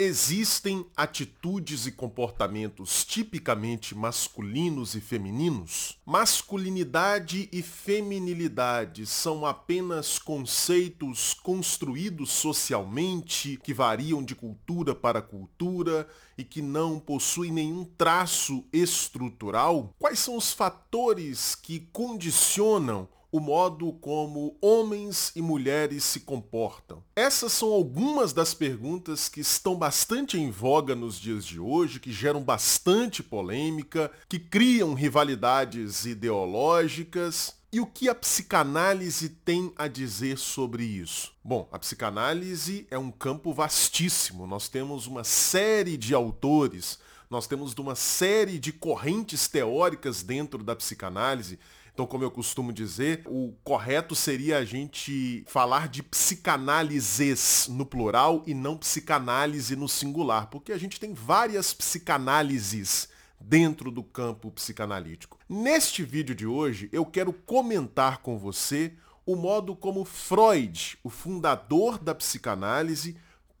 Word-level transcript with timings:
Existem 0.00 0.86
atitudes 0.96 1.84
e 1.86 1.90
comportamentos 1.90 3.04
tipicamente 3.04 3.96
masculinos 3.96 4.94
e 4.94 5.00
femininos? 5.00 5.98
Masculinidade 6.06 7.48
e 7.50 7.62
feminilidade 7.62 9.04
são 9.06 9.44
apenas 9.44 10.16
conceitos 10.16 11.34
construídos 11.34 12.30
socialmente 12.30 13.58
que 13.60 13.74
variam 13.74 14.22
de 14.22 14.36
cultura 14.36 14.94
para 14.94 15.20
cultura 15.20 16.08
e 16.38 16.44
que 16.44 16.62
não 16.62 17.00
possuem 17.00 17.50
nenhum 17.50 17.84
traço 17.84 18.64
estrutural? 18.72 19.92
Quais 19.98 20.20
são 20.20 20.36
os 20.36 20.52
fatores 20.52 21.56
que 21.56 21.80
condicionam 21.92 23.08
o 23.30 23.40
modo 23.40 23.92
como 23.92 24.56
homens 24.60 25.32
e 25.36 25.42
mulheres 25.42 26.04
se 26.04 26.20
comportam? 26.20 27.02
Essas 27.14 27.52
são 27.52 27.68
algumas 27.68 28.32
das 28.32 28.54
perguntas 28.54 29.28
que 29.28 29.40
estão 29.40 29.76
bastante 29.76 30.38
em 30.38 30.50
voga 30.50 30.94
nos 30.94 31.18
dias 31.18 31.44
de 31.44 31.60
hoje, 31.60 32.00
que 32.00 32.10
geram 32.10 32.42
bastante 32.42 33.22
polêmica, 33.22 34.10
que 34.28 34.38
criam 34.38 34.94
rivalidades 34.94 36.06
ideológicas. 36.06 37.56
E 37.70 37.80
o 37.80 37.86
que 37.86 38.08
a 38.08 38.14
psicanálise 38.14 39.28
tem 39.28 39.74
a 39.76 39.86
dizer 39.86 40.38
sobre 40.38 40.84
isso? 40.84 41.34
Bom, 41.44 41.68
a 41.70 41.78
psicanálise 41.78 42.86
é 42.90 42.96
um 42.96 43.10
campo 43.10 43.52
vastíssimo. 43.52 44.46
Nós 44.46 44.68
temos 44.68 45.06
uma 45.06 45.22
série 45.22 45.98
de 45.98 46.14
autores, 46.14 46.98
nós 47.28 47.46
temos 47.46 47.74
uma 47.74 47.94
série 47.94 48.58
de 48.58 48.72
correntes 48.72 49.48
teóricas 49.48 50.22
dentro 50.22 50.64
da 50.64 50.74
psicanálise 50.74 51.58
então, 51.98 52.06
como 52.06 52.22
eu 52.22 52.30
costumo 52.30 52.72
dizer, 52.72 53.24
o 53.26 53.52
correto 53.64 54.14
seria 54.14 54.58
a 54.58 54.64
gente 54.64 55.42
falar 55.48 55.88
de 55.88 56.00
psicanálises 56.00 57.66
no 57.68 57.84
plural 57.84 58.44
e 58.46 58.54
não 58.54 58.76
psicanálise 58.76 59.74
no 59.74 59.88
singular, 59.88 60.46
porque 60.46 60.70
a 60.70 60.78
gente 60.78 61.00
tem 61.00 61.12
várias 61.12 61.74
psicanálises 61.74 63.08
dentro 63.40 63.90
do 63.90 64.04
campo 64.04 64.48
psicanalítico. 64.52 65.40
Neste 65.48 66.04
vídeo 66.04 66.36
de 66.36 66.46
hoje, 66.46 66.88
eu 66.92 67.04
quero 67.04 67.32
comentar 67.32 68.18
com 68.18 68.38
você 68.38 68.92
o 69.26 69.34
modo 69.34 69.74
como 69.74 70.04
Freud, 70.04 70.96
o 71.02 71.10
fundador 71.10 71.98
da 71.98 72.14
psicanálise, 72.14 73.16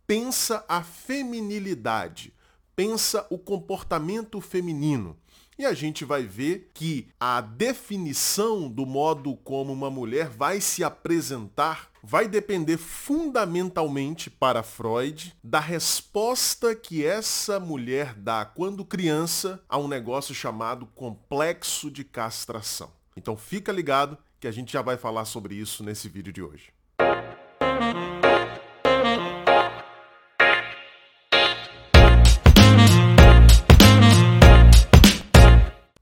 pensa 0.06 0.64
a 0.68 0.80
feminilidade, 0.80 2.32
pensa 2.76 3.26
o 3.30 3.36
comportamento 3.36 4.40
feminino. 4.40 5.16
E 5.58 5.66
a 5.66 5.74
gente 5.74 6.04
vai 6.04 6.22
ver 6.22 6.70
que 6.72 7.08
a 7.18 7.40
definição 7.40 8.68
do 8.68 8.86
modo 8.86 9.34
como 9.38 9.72
uma 9.72 9.90
mulher 9.90 10.28
vai 10.28 10.60
se 10.60 10.84
apresentar 10.84 11.90
vai 12.00 12.28
depender 12.28 12.76
fundamentalmente 12.76 14.30
para 14.30 14.62
Freud 14.62 15.34
da 15.42 15.58
resposta 15.58 16.76
que 16.76 17.04
essa 17.04 17.58
mulher 17.58 18.14
dá 18.14 18.44
quando 18.44 18.84
criança 18.84 19.60
a 19.68 19.76
um 19.76 19.88
negócio 19.88 20.32
chamado 20.32 20.86
complexo 20.94 21.90
de 21.90 22.04
castração. 22.04 22.92
Então 23.16 23.36
fica 23.36 23.72
ligado 23.72 24.16
que 24.38 24.46
a 24.46 24.52
gente 24.52 24.72
já 24.72 24.80
vai 24.80 24.96
falar 24.96 25.24
sobre 25.24 25.56
isso 25.56 25.82
nesse 25.82 26.08
vídeo 26.08 26.32
de 26.32 26.40
hoje. 26.40 26.77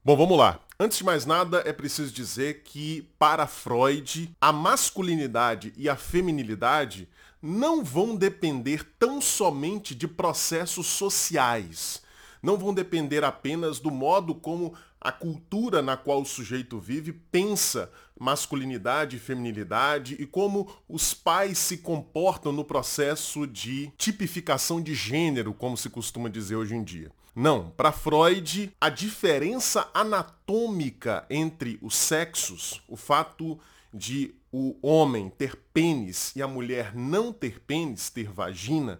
Bom, 0.07 0.15
vamos 0.15 0.37
lá. 0.37 0.61
Antes 0.79 0.99
de 0.99 1.03
mais 1.03 1.25
nada, 1.25 1.61
é 1.65 1.73
preciso 1.73 2.13
dizer 2.13 2.61
que, 2.63 3.05
para 3.19 3.45
Freud, 3.45 4.33
a 4.39 4.53
masculinidade 4.53 5.73
e 5.75 5.89
a 5.89 5.97
feminilidade 5.97 7.09
não 7.41 7.83
vão 7.83 8.15
depender 8.15 8.87
tão 8.97 9.19
somente 9.19 9.93
de 9.93 10.07
processos 10.07 10.87
sociais. 10.87 12.01
Não 12.41 12.55
vão 12.55 12.73
depender 12.73 13.25
apenas 13.25 13.81
do 13.81 13.91
modo 13.91 14.33
como 14.33 14.73
a 15.01 15.11
cultura 15.11 15.81
na 15.81 15.97
qual 15.97 16.21
o 16.21 16.25
sujeito 16.25 16.79
vive 16.79 17.11
pensa 17.11 17.91
masculinidade 18.17 19.17
e 19.17 19.19
feminilidade 19.19 20.15
e 20.17 20.25
como 20.25 20.71
os 20.87 21.13
pais 21.13 21.57
se 21.57 21.79
comportam 21.79 22.53
no 22.53 22.63
processo 22.63 23.45
de 23.45 23.91
tipificação 23.97 24.81
de 24.81 24.95
gênero, 24.95 25.53
como 25.53 25.75
se 25.75 25.89
costuma 25.89 26.29
dizer 26.29 26.55
hoje 26.55 26.75
em 26.75 26.83
dia. 26.85 27.11
Não, 27.39 27.69
para 27.69 27.91
Freud, 27.91 28.73
a 28.81 28.89
diferença 28.89 29.87
anatômica 29.93 31.23
entre 31.29 31.77
os 31.83 31.95
sexos, 31.95 32.81
o 32.87 32.95
fato 32.97 33.59
de 33.93 34.33
o 34.51 34.75
homem 34.81 35.29
ter 35.29 35.55
pênis 35.71 36.35
e 36.35 36.41
a 36.41 36.47
mulher 36.47 36.95
não 36.95 37.31
ter 37.31 37.59
pênis, 37.59 38.09
ter 38.09 38.27
vagina, 38.27 38.99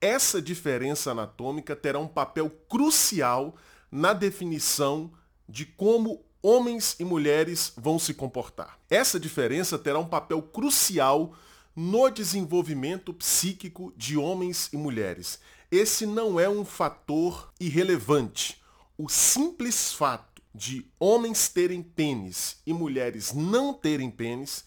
essa 0.00 0.40
diferença 0.40 1.10
anatômica 1.10 1.76
terá 1.76 1.98
um 1.98 2.08
papel 2.08 2.48
crucial 2.70 3.54
na 3.92 4.14
definição 4.14 5.12
de 5.46 5.66
como 5.66 6.24
homens 6.42 6.96
e 6.98 7.04
mulheres 7.04 7.74
vão 7.76 7.98
se 7.98 8.14
comportar. 8.14 8.78
Essa 8.88 9.20
diferença 9.20 9.78
terá 9.78 9.98
um 9.98 10.08
papel 10.08 10.40
crucial 10.40 11.34
no 11.76 12.08
desenvolvimento 12.08 13.12
psíquico 13.12 13.92
de 13.94 14.16
homens 14.16 14.70
e 14.72 14.76
mulheres. 14.78 15.38
Esse 15.70 16.06
não 16.06 16.40
é 16.40 16.48
um 16.48 16.64
fator 16.64 17.52
irrelevante. 17.60 18.58
O 18.96 19.06
simples 19.06 19.92
fato 19.92 20.40
de 20.54 20.86
homens 20.98 21.48
terem 21.50 21.82
pênis 21.82 22.56
e 22.66 22.72
mulheres 22.72 23.34
não 23.34 23.74
terem 23.74 24.10
pênis 24.10 24.64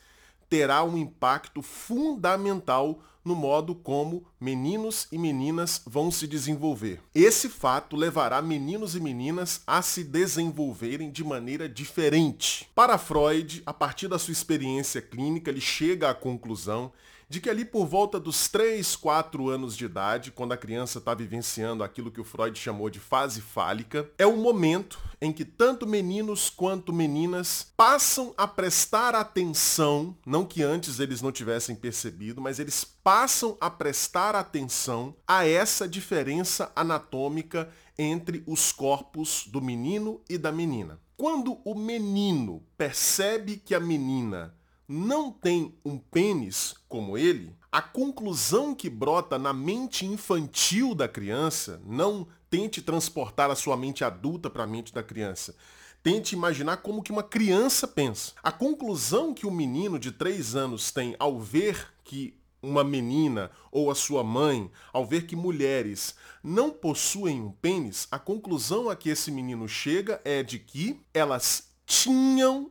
terá 0.48 0.84
um 0.84 0.96
impacto 0.96 1.64
fundamental 1.64 3.02
no 3.26 3.36
modo 3.36 3.74
como 3.74 4.28
meninos 4.40 5.08
e 5.12 5.18
meninas 5.18 5.82
vão 5.88 6.12
se 6.12 6.28
desenvolver. 6.28 7.02
Esse 7.16 7.50
fato 7.50 7.96
levará 7.96 8.40
meninos 8.40 8.96
e 8.96 9.00
meninas 9.00 9.62
a 9.66 9.82
se 9.82 10.04
desenvolverem 10.04 11.10
de 11.10 11.24
maneira 11.24 11.68
diferente. 11.68 12.70
Para 12.76 13.00
Freud, 13.00 13.64
a 13.66 13.74
partir 13.74 14.08
da 14.08 14.20
sua 14.20 14.32
experiência 14.32 15.02
clínica, 15.02 15.50
ele 15.50 15.62
chega 15.62 16.12
à 16.12 16.14
conclusão 16.14 16.92
de 17.32 17.40
que 17.40 17.50
ali 17.50 17.64
por 17.64 17.86
volta 17.86 18.20
dos 18.20 18.50
3, 18.50 18.98
4 18.98 19.48
anos 19.48 19.78
de 19.78 19.86
idade, 19.86 20.32
quando 20.32 20.52
a 20.52 20.58
criança 20.58 20.98
está 20.98 21.14
vivenciando 21.14 21.82
aquilo 21.82 22.12
que 22.12 22.20
o 22.20 22.26
Freud 22.26 22.60
chamou 22.60 22.90
de 22.90 23.00
fase 23.00 23.40
fálica, 23.40 24.12
é 24.18 24.28
o 24.28 24.36
momento 24.36 25.00
em 25.22 25.32
que 25.32 25.46
tanto 25.46 25.88
meninos 25.88 26.50
quanto 26.50 26.92
meninas 26.92 27.72
passam 27.78 28.34
a 28.36 28.46
prestar 28.46 29.16
atenção, 29.16 30.14
não 30.26 30.44
que 30.44 30.62
antes 30.62 31.00
eles 31.00 31.22
não 31.22 31.32
tivessem 31.32 31.74
percebido, 31.74 32.42
mas 32.42 32.60
eles 32.60 32.84
passam 32.84 33.56
a 33.62 33.70
prestar 33.70 34.36
atenção 34.36 35.16
a 35.26 35.48
essa 35.48 35.88
diferença 35.88 36.70
anatômica 36.76 37.70
entre 37.98 38.44
os 38.46 38.74
corpos 38.74 39.48
do 39.48 39.62
menino 39.62 40.20
e 40.30 40.38
da 40.38 40.52
menina. 40.52 41.00
Quando 41.16 41.62
o 41.64 41.76
menino 41.76 42.62
percebe 42.78 43.56
que 43.56 43.74
a 43.74 43.80
menina 43.80 44.54
não 44.92 45.32
tem 45.32 45.74
um 45.86 45.98
pênis 45.98 46.76
como 46.90 47.18
ele, 47.18 47.56
a 47.72 47.82
conclusão 47.82 48.76
que 48.76 48.90
brota 48.90 49.40
na 49.40 49.54
mente 49.54 50.06
infantil 50.06 50.94
da 50.94 51.08
criança, 51.08 51.82
não 51.86 52.28
tente 52.50 52.82
transportar 52.82 53.50
a 53.50 53.56
sua 53.56 53.78
mente 53.78 54.04
adulta 54.04 54.50
para 54.50 54.66
a 54.66 54.68
mente 54.68 54.94
da 54.94 55.02
criança. 55.02 55.56
Tente 56.04 56.36
imaginar 56.36 56.78
como 56.78 57.02
que 57.02 57.12
uma 57.12 57.24
criança 57.24 57.88
pensa. 57.88 58.34
A 58.44 58.52
conclusão 58.52 59.34
que 59.34 59.48
o 59.48 59.52
menino 59.52 59.98
de 59.98 60.12
3 60.12 60.58
anos 60.58 60.92
tem 60.92 61.16
ao 61.18 61.40
ver 61.40 61.94
que 62.04 62.38
uma 62.62 62.84
menina 62.84 63.50
ou 63.72 63.90
a 63.90 63.96
sua 63.96 64.26
mãe, 64.26 64.70
ao 64.92 65.06
ver 65.06 65.26
que 65.26 65.38
mulheres 65.38 66.16
não 66.44 66.70
possuem 66.70 67.40
um 67.40 67.52
pênis, 67.52 68.10
a 68.12 68.20
conclusão 68.20 68.90
a 68.90 68.96
que 68.98 69.10
esse 69.10 69.32
menino 69.32 69.70
chega 69.70 70.20
é 70.26 70.44
de 70.44 70.60
que 70.60 71.00
elas 71.14 71.70
tinham 71.86 72.70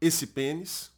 esse 0.00 0.26
pênis, 0.26 0.90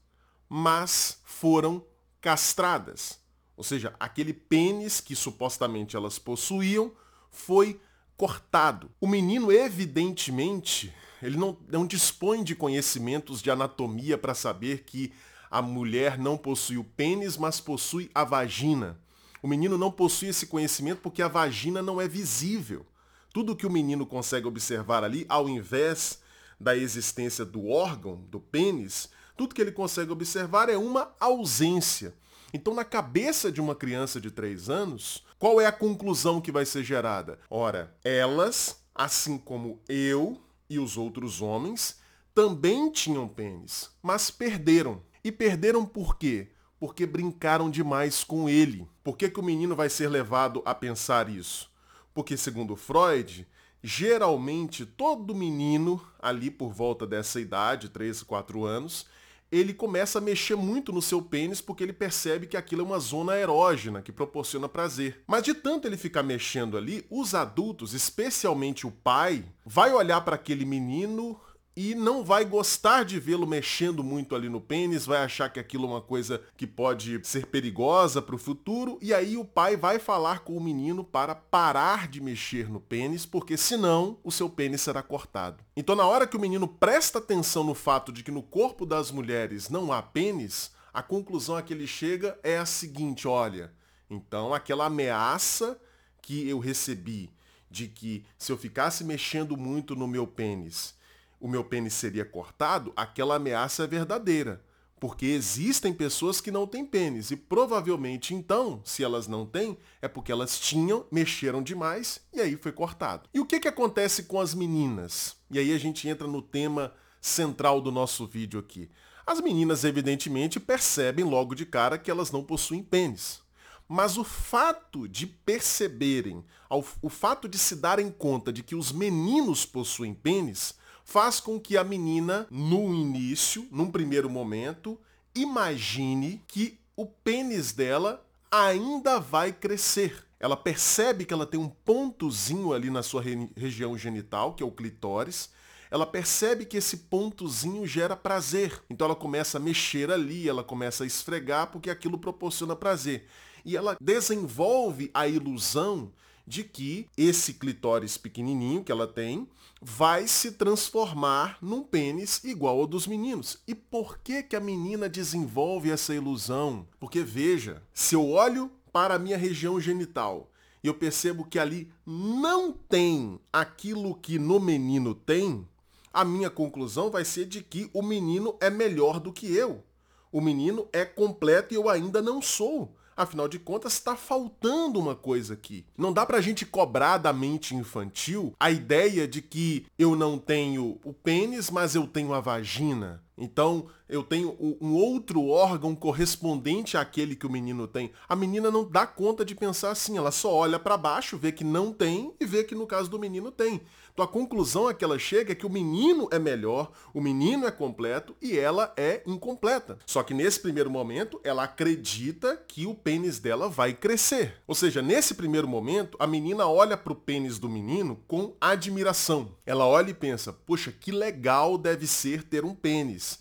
mas 0.55 1.19
foram 1.25 1.83
castradas. 2.21 3.19
Ou 3.57 3.65
seja, 3.65 3.95
aquele 3.99 4.35
pênis 4.35 5.01
que 5.01 5.17
supostamente 5.17 5.97
elas 5.97 6.19
possuíam 6.19 6.93
foi 7.31 7.81
cortado. 8.19 8.91
O 9.01 9.07
menino, 9.07 9.51
evidentemente, 9.51 10.93
ele 11.23 11.39
não, 11.39 11.57
não 11.67 11.87
dispõe 11.87 12.45
de 12.45 12.55
conhecimentos 12.55 13.41
de 13.41 13.51
anatomia 13.51 14.19
para 14.19 14.35
saber 14.35 14.85
que 14.85 15.11
a 15.51 15.63
mulher 15.63 16.19
não 16.19 16.37
possui 16.37 16.77
o 16.77 16.85
pênis, 16.85 17.39
mas 17.39 17.59
possui 17.59 18.11
a 18.15 18.23
vagina. 18.23 19.01
O 19.43 19.49
menino 19.49 19.79
não 19.79 19.91
possui 19.91 20.29
esse 20.29 20.47
conhecimento 20.47 21.01
porque 21.01 21.23
a 21.23 21.29
vagina 21.29 21.81
não 21.81 21.99
é 21.99 22.07
visível. 22.07 22.85
Tudo 23.33 23.57
que 23.57 23.67
o 23.67 23.73
menino 23.73 24.05
consegue 24.05 24.47
observar 24.47 25.03
ali, 25.03 25.25
ao 25.31 25.49
invés 25.49 26.21
da 26.61 26.77
existência 26.77 27.43
do 27.43 27.69
órgão, 27.69 28.17
do 28.29 28.39
pênis, 28.39 29.09
tudo 29.37 29.55
que 29.55 29.61
ele 29.61 29.73
consegue 29.73 30.13
observar 30.13 30.69
é 30.69 30.77
uma 30.77 31.13
ausência. 31.19 32.15
Então, 32.55 32.75
na 32.75 32.85
cabeça 32.85 33.51
de 33.51 33.61
uma 33.61 33.75
criança 33.75 34.21
de 34.21 34.31
3 34.31 34.69
anos, 34.69 35.25
qual 35.39 35.61
é 35.61 35.67
a 35.67 35.73
conclusão 35.73 36.41
que 36.41 36.53
vai 36.53 36.67
ser 36.67 36.85
gerada? 36.85 37.39
Ora, 37.49 37.97
elas, 38.05 38.83
assim 38.95 39.39
como 39.39 39.81
eu 39.89 40.41
e 40.69 40.79
os 40.79 40.97
outros 40.97 41.41
homens, 41.41 41.99
também 42.35 42.91
tinham 42.91 43.27
pênis, 43.27 43.91
mas 44.03 44.31
perderam. 44.31 45.03
E 45.25 45.31
perderam 45.31 45.87
por 45.87 46.17
quê? 46.17 46.51
Porque 46.79 47.07
brincaram 47.07 47.71
demais 47.71 48.25
com 48.25 48.49
ele. 48.49 48.89
Por 49.05 49.17
que, 49.17 49.31
que 49.31 49.41
o 49.41 49.43
menino 49.43 49.77
vai 49.77 49.89
ser 49.89 50.09
levado 50.09 50.63
a 50.65 50.75
pensar 50.75 51.29
isso? 51.29 51.71
Porque, 52.13 52.37
segundo 52.37 52.77
Freud, 52.77 53.47
geralmente 53.83 54.85
todo 54.85 55.35
menino, 55.35 56.01
ali 56.19 56.51
por 56.51 56.73
volta 56.73 57.07
dessa 57.07 57.41
idade, 57.41 57.89
3, 57.89 58.23
4 58.23 58.65
anos, 58.65 59.07
ele 59.53 59.75
começa 59.75 60.19
a 60.19 60.23
mexer 60.23 60.57
muito 60.57 60.91
no 60.91 61.03
seu 61.03 61.21
pênis 61.21 61.61
porque 61.61 61.85
ele 61.85 61.93
percebe 61.93 62.47
que 62.47 62.57
aquilo 62.57 62.81
é 62.81 62.85
uma 62.85 62.99
zona 62.99 63.37
erógena 63.37 64.01
que 64.01 64.11
proporciona 64.11 64.67
prazer. 64.67 65.23
Mas 65.27 65.43
de 65.43 65.53
tanto 65.53 65.87
ele 65.87 65.99
ficar 65.99 66.23
mexendo 66.23 66.79
ali, 66.79 67.05
os 67.11 67.35
adultos, 67.35 67.93
especialmente 67.93 68.87
o 68.87 68.91
pai, 68.91 69.45
vai 69.67 69.93
olhar 69.93 70.23
para 70.23 70.37
aquele 70.37 70.65
menino 70.65 71.39
e 71.77 71.95
não 71.95 72.25
vai 72.25 72.45
gostar 72.45 73.05
de 73.05 73.19
vê-lo 73.19 73.47
mexendo 73.47 74.05
muito 74.05 74.35
ali 74.35 74.49
no 74.49 74.61
pênis, 74.61 75.07
vai 75.07 75.23
achar 75.23 75.49
que 75.49 75.59
aquilo 75.59 75.85
é 75.85 75.91
uma 75.91 76.01
coisa 76.01 76.43
que 76.57 76.67
pode 76.67 77.21
ser 77.27 77.47
perigosa 77.47 78.21
para 78.21 78.35
o 78.35 78.39
futuro, 78.39 78.99
e 79.01 79.15
aí 79.15 79.37
o 79.37 79.45
pai 79.45 79.77
vai 79.77 79.99
falar 79.99 80.41
com 80.41 80.57
o 80.57 80.63
menino 80.63 81.03
para 81.03 81.35
parar 81.35 82.09
de 82.09 82.21
mexer 82.21 82.69
no 82.69 82.81
pênis, 82.81 83.25
porque 83.25 83.57
senão 83.57 84.19
o 84.23 84.31
seu 84.31 84.51
pênis 84.51 84.83
será 84.83 85.03
cortado. 85.03 85.65
Então 85.77 85.97
na 85.97 86.07
hora 86.07 86.27
que 86.27 86.37
o 86.37 86.41
menino 86.41 86.69
presta 86.69 87.19
atenção 87.19 87.65
no 87.65 87.75
fato 87.75 88.13
de 88.13 88.23
que 88.23 88.31
no 88.31 88.43
corpo 88.43 88.85
das 88.85 89.11
mulheres 89.11 89.71
não 89.71 89.93
há 89.93 90.03
pênis, 90.03 90.73
a 90.93 91.03
conclusão 91.03 91.57
a 91.57 91.63
que 91.63 91.73
ele 91.73 91.87
chega 91.87 92.39
é 92.43 92.59
a 92.59 92.67
seguinte, 92.67 93.27
olha, 93.27 93.73
então 94.11 94.53
aquela 94.53 94.87
ameaça 94.87 95.81
que 96.21 96.47
eu 96.47 96.59
recebi 96.59 97.31
de 97.71 97.89
que 97.89 98.25
se 98.37 98.53
eu 98.53 98.59
ficasse 98.59 99.03
mexendo 99.03 99.57
muito 99.57 99.97
no 99.97 100.07
meu 100.07 100.27
pênis, 100.27 100.95
o 101.43 101.49
meu 101.49 101.65
pênis 101.65 101.95
seria 101.95 102.25
cortado, 102.25 102.93
aquela 102.95 103.35
ameaça 103.35 103.83
é 103.83 103.87
verdadeira. 103.89 104.65
Porque 105.01 105.27
existem 105.27 105.93
pessoas 105.93 106.41
que 106.41 106.53
não 106.53 106.69
têm 106.69 106.87
pênis 106.87 107.33
e 107.33 107.37
provavelmente 107.37 108.33
então, 108.33 108.81
se 108.85 109.03
elas 109.03 109.27
não 109.27 109.45
têm, 109.45 109.77
é 110.01 110.07
porque 110.07 110.31
elas 110.31 110.61
tinham, 110.61 111.05
mexeram 111.11 111.61
demais 111.61 112.21
e 112.33 112.41
aí 112.41 112.57
foi 112.57 112.71
cortado. 112.71 113.29
E 113.35 113.41
o 113.41 113.45
que, 113.45 113.59
que 113.59 113.67
acontece 113.67 114.23
com 114.23 114.39
as 114.39 114.55
meninas? 114.55 115.35
E 115.51 115.59
aí 115.59 115.75
a 115.75 115.79
gente 115.79 116.09
entra 116.09 116.29
no 116.29 116.41
tema 116.41 116.95
central 117.21 117.81
do 117.81 117.91
nosso 117.91 118.25
vídeo 118.25 118.61
aqui. 118.61 118.89
As 119.27 119.41
meninas 119.41 119.83
evidentemente 119.83 120.61
percebem 120.61 121.25
logo 121.25 121.57
de 121.57 121.67
cara 121.67 121.99
que 121.99 122.11
elas 122.11 122.31
não 122.31 122.45
possuem 122.45 122.85
pênis. 122.85 123.43
Mas 123.89 124.17
o 124.17 124.23
fato 124.23 125.09
de 125.09 125.27
perceberem, 125.27 126.45
o 126.71 127.09
fato 127.09 127.49
de 127.49 127.59
se 127.59 127.75
darem 127.75 128.13
conta 128.13 128.53
de 128.53 128.63
que 128.63 128.77
os 128.77 128.93
meninos 128.93 129.67
possuem 129.67 130.15
pênis, 130.15 130.81
faz 131.05 131.41
com 131.41 131.59
que 131.59 131.77
a 131.77 131.85
menina, 131.85 132.47
no 132.51 132.95
início, 132.95 133.67
num 133.71 133.91
primeiro 133.91 134.31
momento, 134.31 134.99
imagine 135.35 136.43
que 136.47 136.79
o 136.97 137.07
pênis 137.07 137.73
dela 137.73 138.25
ainda 138.51 139.19
vai 139.19 139.53
crescer. 139.53 140.25
Ela 140.39 140.57
percebe 140.57 141.25
que 141.25 141.33
ela 141.33 141.47
tem 141.47 141.59
um 141.59 141.69
pontozinho 141.69 142.73
ali 142.73 142.91
na 142.91 143.03
sua 143.03 143.23
re 143.23 143.49
região 143.57 143.97
genital, 143.97 144.55
que 144.55 144.63
é 144.63 144.67
o 144.67 144.73
clitóris. 144.73 145.51
Ela 145.91 146.07
percebe 146.07 146.65
que 146.65 146.77
esse 146.77 146.97
pontozinho 146.97 147.87
gera 147.87 148.17
prazer. 148.17 148.83
Então 148.91 149.05
ela 149.05 149.15
começa 149.15 149.59
a 149.59 149.61
mexer 149.61 150.11
ali, 150.11 150.49
ela 150.49 150.65
começa 150.65 151.05
a 151.05 151.07
esfregar 151.07 151.69
porque 151.69 151.91
aquilo 151.91 152.19
proporciona 152.19 152.75
prazer. 152.75 153.27
E 153.65 153.77
ela 153.77 153.97
desenvolve 154.01 155.11
a 155.15 155.29
ilusão 155.29 156.11
de 156.47 156.65
que 156.65 157.09
esse 157.17 157.55
clitóris 157.55 158.17
pequenininho 158.17 158.83
que 158.83 158.93
ela 158.93 159.07
tem 159.07 159.49
vai 159.81 160.29
se 160.29 160.53
transformar 160.53 161.59
num 161.61 161.83
pênis 161.83 162.43
igual 162.45 162.81
ao 162.81 162.87
dos 162.87 163.07
meninos. 163.07 163.59
E 163.67 163.75
por 163.75 164.19
que 164.19 164.43
que 164.43 164.55
a 164.55 164.61
menina 164.61 165.09
desenvolve 165.09 165.91
essa 165.91 166.15
ilusão? 166.15 166.87
Porque 167.01 167.23
veja, 167.23 167.83
se 167.93 168.15
eu 168.15 168.31
olho 168.31 168.71
para 168.93 169.15
a 169.15 169.19
minha 169.19 169.37
região 169.37 169.81
genital 169.81 170.51
e 170.85 170.87
eu 170.87 170.95
percebo 170.95 171.45
que 171.45 171.59
ali 171.59 171.91
não 172.07 172.73
tem 172.73 173.41
aquilo 173.53 174.15
que 174.15 174.39
no 174.39 174.61
menino 174.61 175.15
tem, 175.15 175.67
a 176.13 176.25
minha 176.25 176.51
conclusão 176.51 177.11
vai 177.11 177.25
ser 177.25 177.47
de 177.47 177.63
que 177.63 177.91
o 177.93 178.03
menino 178.03 178.57
é 178.61 178.69
melhor 178.69 179.19
do 179.19 179.33
que 179.33 179.53
eu. 179.53 179.83
O 180.31 180.41
menino 180.41 180.89
é 180.93 181.05
completo 181.05 181.75
e 181.75 181.77
eu 181.77 181.89
ainda 181.89 182.23
não 182.23 182.41
sou. 182.41 182.95
Afinal 183.17 183.49
de 183.49 183.59
contas, 183.59 183.95
está 183.95 184.17
faltando 184.17 184.99
uma 184.99 185.15
coisa 185.15 185.55
aqui. 185.55 185.85
Não 185.97 186.13
dá 186.13 186.25
pra 186.25 186.41
gente 186.41 186.65
cobrar 186.65 187.19
da 187.19 187.33
mente 187.33 187.75
infantil 187.75 188.55
a 188.59 188.71
ideia 188.71 189.29
de 189.29 189.43
que 189.43 189.87
eu 189.99 190.17
não 190.17 190.39
tenho 190.39 190.99
o 191.05 191.13
pênis, 191.13 191.71
mas 191.71 191.95
eu 191.95 192.07
tenho 192.07 192.33
a 192.33 192.41
vagina. 192.41 193.23
Então, 193.37 193.87
eu 194.09 194.23
tenho 194.23 194.57
um 194.81 194.95
outro 194.95 195.49
órgão 195.49 195.95
correspondente 195.95 196.97
àquele 196.97 197.35
que 197.35 197.47
o 197.47 197.51
menino 197.51 197.89
tem. 197.89 198.13
A 198.29 198.37
menina 198.37 198.71
não 198.71 198.85
dá 198.85 199.07
conta 199.07 199.45
de 199.45 199.55
pensar 199.55 199.91
assim, 199.91 200.19
ela 200.19 200.31
só 200.31 200.53
olha 200.53 200.79
para 200.79 200.99
baixo, 200.99 201.39
vê 201.39 201.51
que 201.51 201.65
não 201.65 201.93
tem 201.93 202.35
e 202.39 202.45
vê 202.45 202.63
que 202.63 202.75
no 202.75 202.87
caso 202.87 203.09
do 203.09 203.19
menino 203.19 203.51
tem. 203.51 203.81
Então 204.13 204.25
a 204.25 204.29
conclusão 204.29 204.87
a 204.87 204.93
que 204.93 205.03
ela 205.03 205.19
chega 205.19 205.53
é 205.53 205.55
que 205.55 205.65
o 205.65 205.71
menino 205.71 206.29
é 206.31 206.39
melhor, 206.39 206.93
o 207.15 207.21
menino 207.21 207.67
é 207.67 207.71
completo 207.71 208.37
e 208.43 208.59
ela 208.59 208.93
é 208.95 209.23
incompleta. 209.27 209.99
Só 210.05 210.23
que 210.23 210.35
nesse 210.35 210.61
primeiro 210.61 210.91
momento, 210.91 211.41
ela 211.43 211.65
acredita 211.65 212.63
que 212.69 212.87
o 212.87 212.95
pênis 212.95 213.39
dela 213.39 213.71
vai 213.71 213.95
crescer. 213.95 214.57
Ou 214.67 214.75
seja, 214.75 215.01
nesse 215.01 215.35
primeiro 215.35 215.67
momento, 215.67 216.19
a 216.21 216.27
menina 216.27 216.67
olha 216.69 216.97
para 216.97 217.15
o 217.15 217.17
pênis 217.17 217.59
do 217.59 217.71
menino 217.71 218.21
com 218.29 218.55
admiração. 218.61 219.57
Ela 219.65 219.87
olha 219.87 220.11
e 220.11 220.15
pensa, 220.15 220.53
poxa, 220.53 220.93
que 220.93 221.11
legal 221.11 221.79
deve 221.79 222.07
ser 222.07 222.43
ter 222.43 222.67
um 222.67 222.75
pênis. 222.75 223.32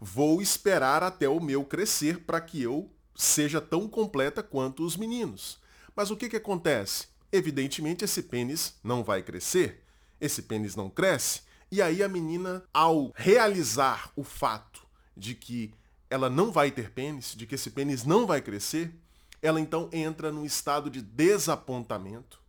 Vou 0.00 0.40
esperar 0.40 1.02
até 1.02 1.28
o 1.28 1.40
meu 1.40 1.64
crescer 1.64 2.20
para 2.20 2.40
que 2.40 2.62
eu 2.62 2.90
seja 3.14 3.60
tão 3.60 3.88
completa 3.88 4.42
quanto 4.42 4.84
os 4.84 4.96
meninos. 4.96 5.58
Mas 5.94 6.10
o 6.10 6.16
que, 6.16 6.28
que 6.28 6.36
acontece? 6.36 7.08
Evidentemente, 7.32 8.04
esse 8.04 8.22
pênis 8.22 8.74
não 8.82 9.02
vai 9.02 9.22
crescer 9.22 9.84
esse 10.20 10.42
pênis 10.42 10.76
não 10.76 10.90
cresce. 10.90 11.42
E 11.70 11.82
aí 11.82 12.02
a 12.02 12.08
menina, 12.08 12.64
ao 12.72 13.12
realizar 13.14 14.10
o 14.16 14.24
fato 14.24 14.86
de 15.16 15.34
que 15.34 15.72
ela 16.08 16.30
não 16.30 16.50
vai 16.50 16.70
ter 16.70 16.90
pênis, 16.90 17.34
de 17.34 17.46
que 17.46 17.54
esse 17.54 17.70
pênis 17.70 18.04
não 18.04 18.26
vai 18.26 18.40
crescer, 18.40 18.94
ela 19.42 19.60
então 19.60 19.88
entra 19.92 20.32
num 20.32 20.44
estado 20.44 20.88
de 20.90 21.02
desapontamento, 21.02 22.40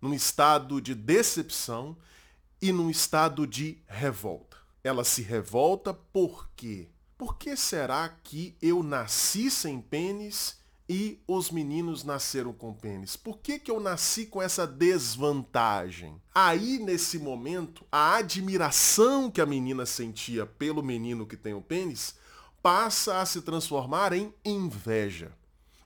num 0.00 0.12
estado 0.12 0.80
de 0.80 0.94
decepção 0.94 1.96
e 2.60 2.70
num 2.70 2.90
estado 2.90 3.46
de 3.46 3.78
revolta. 3.86 4.57
Ela 4.82 5.04
se 5.04 5.22
revolta 5.22 5.92
por 5.92 6.48
quê? 6.56 6.88
Por 7.16 7.36
que 7.36 7.56
será 7.56 8.08
que 8.08 8.56
eu 8.62 8.82
nasci 8.82 9.50
sem 9.50 9.80
pênis 9.80 10.58
e 10.88 11.20
os 11.28 11.50
meninos 11.50 12.02
nasceram 12.02 12.52
com 12.52 12.72
pênis. 12.72 13.14
Por 13.14 13.38
que, 13.38 13.58
que 13.58 13.70
eu 13.70 13.78
nasci 13.78 14.24
com 14.24 14.40
essa 14.40 14.66
desvantagem? 14.66 16.20
Aí, 16.34 16.78
nesse 16.78 17.18
momento, 17.18 17.84
a 17.92 18.16
admiração 18.16 19.30
que 19.30 19.40
a 19.40 19.46
menina 19.46 19.84
sentia 19.84 20.46
pelo 20.46 20.82
menino 20.82 21.26
que 21.26 21.36
tem 21.36 21.52
o 21.52 21.60
pênis 21.60 22.14
passa 22.62 23.20
a 23.20 23.26
se 23.26 23.42
transformar 23.42 24.12
em 24.14 24.32
inveja. 24.44 25.32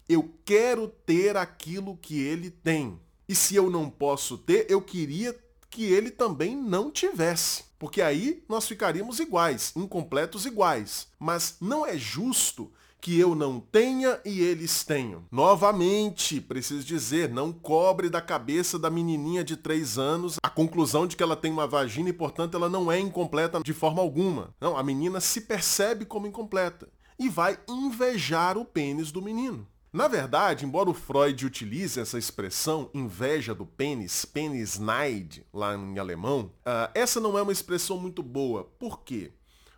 Eu 0.08 0.32
quero 0.44 0.86
ter 0.86 1.36
aquilo 1.36 1.96
que 1.96 2.20
ele 2.20 2.50
tem. 2.50 3.00
E 3.28 3.34
se 3.34 3.56
eu 3.56 3.70
não 3.70 3.90
posso 3.90 4.38
ter, 4.38 4.66
eu 4.70 4.80
queria 4.80 5.36
que 5.68 5.84
ele 5.84 6.10
também 6.10 6.54
não 6.54 6.90
tivesse. 6.90 7.64
Porque 7.82 8.00
aí 8.00 8.44
nós 8.48 8.68
ficaríamos 8.68 9.18
iguais, 9.18 9.72
incompletos 9.74 10.46
iguais. 10.46 11.08
Mas 11.18 11.56
não 11.60 11.84
é 11.84 11.98
justo 11.98 12.70
que 13.00 13.18
eu 13.18 13.34
não 13.34 13.58
tenha 13.58 14.20
e 14.24 14.40
eles 14.40 14.84
tenham. 14.84 15.24
Novamente, 15.32 16.40
preciso 16.40 16.86
dizer, 16.86 17.28
não 17.28 17.52
cobre 17.52 18.08
da 18.08 18.20
cabeça 18.20 18.78
da 18.78 18.88
menininha 18.88 19.42
de 19.42 19.56
3 19.56 19.98
anos 19.98 20.36
a 20.40 20.48
conclusão 20.48 21.08
de 21.08 21.16
que 21.16 21.24
ela 21.24 21.34
tem 21.34 21.50
uma 21.50 21.66
vagina 21.66 22.08
e, 22.08 22.12
portanto, 22.12 22.56
ela 22.56 22.68
não 22.68 22.92
é 22.92 23.00
incompleta 23.00 23.60
de 23.60 23.72
forma 23.72 24.00
alguma. 24.00 24.54
Não, 24.60 24.76
a 24.76 24.82
menina 24.84 25.20
se 25.20 25.40
percebe 25.40 26.04
como 26.04 26.28
incompleta 26.28 26.88
e 27.18 27.28
vai 27.28 27.58
invejar 27.68 28.56
o 28.56 28.64
pênis 28.64 29.10
do 29.10 29.20
menino. 29.20 29.66
Na 29.92 30.08
verdade, 30.08 30.64
embora 30.64 30.88
o 30.88 30.94
Freud 30.94 31.44
utilize 31.44 32.00
essa 32.00 32.18
expressão 32.18 32.88
inveja 32.94 33.54
do 33.54 33.66
pênis, 33.66 34.24
penisneid, 34.24 35.44
lá 35.52 35.74
em 35.74 35.98
alemão, 35.98 36.50
uh, 36.60 36.90
essa 36.94 37.20
não 37.20 37.36
é 37.36 37.42
uma 37.42 37.52
expressão 37.52 37.98
muito 37.98 38.22
boa. 38.22 38.64
Por 38.78 39.02
quê? 39.02 39.32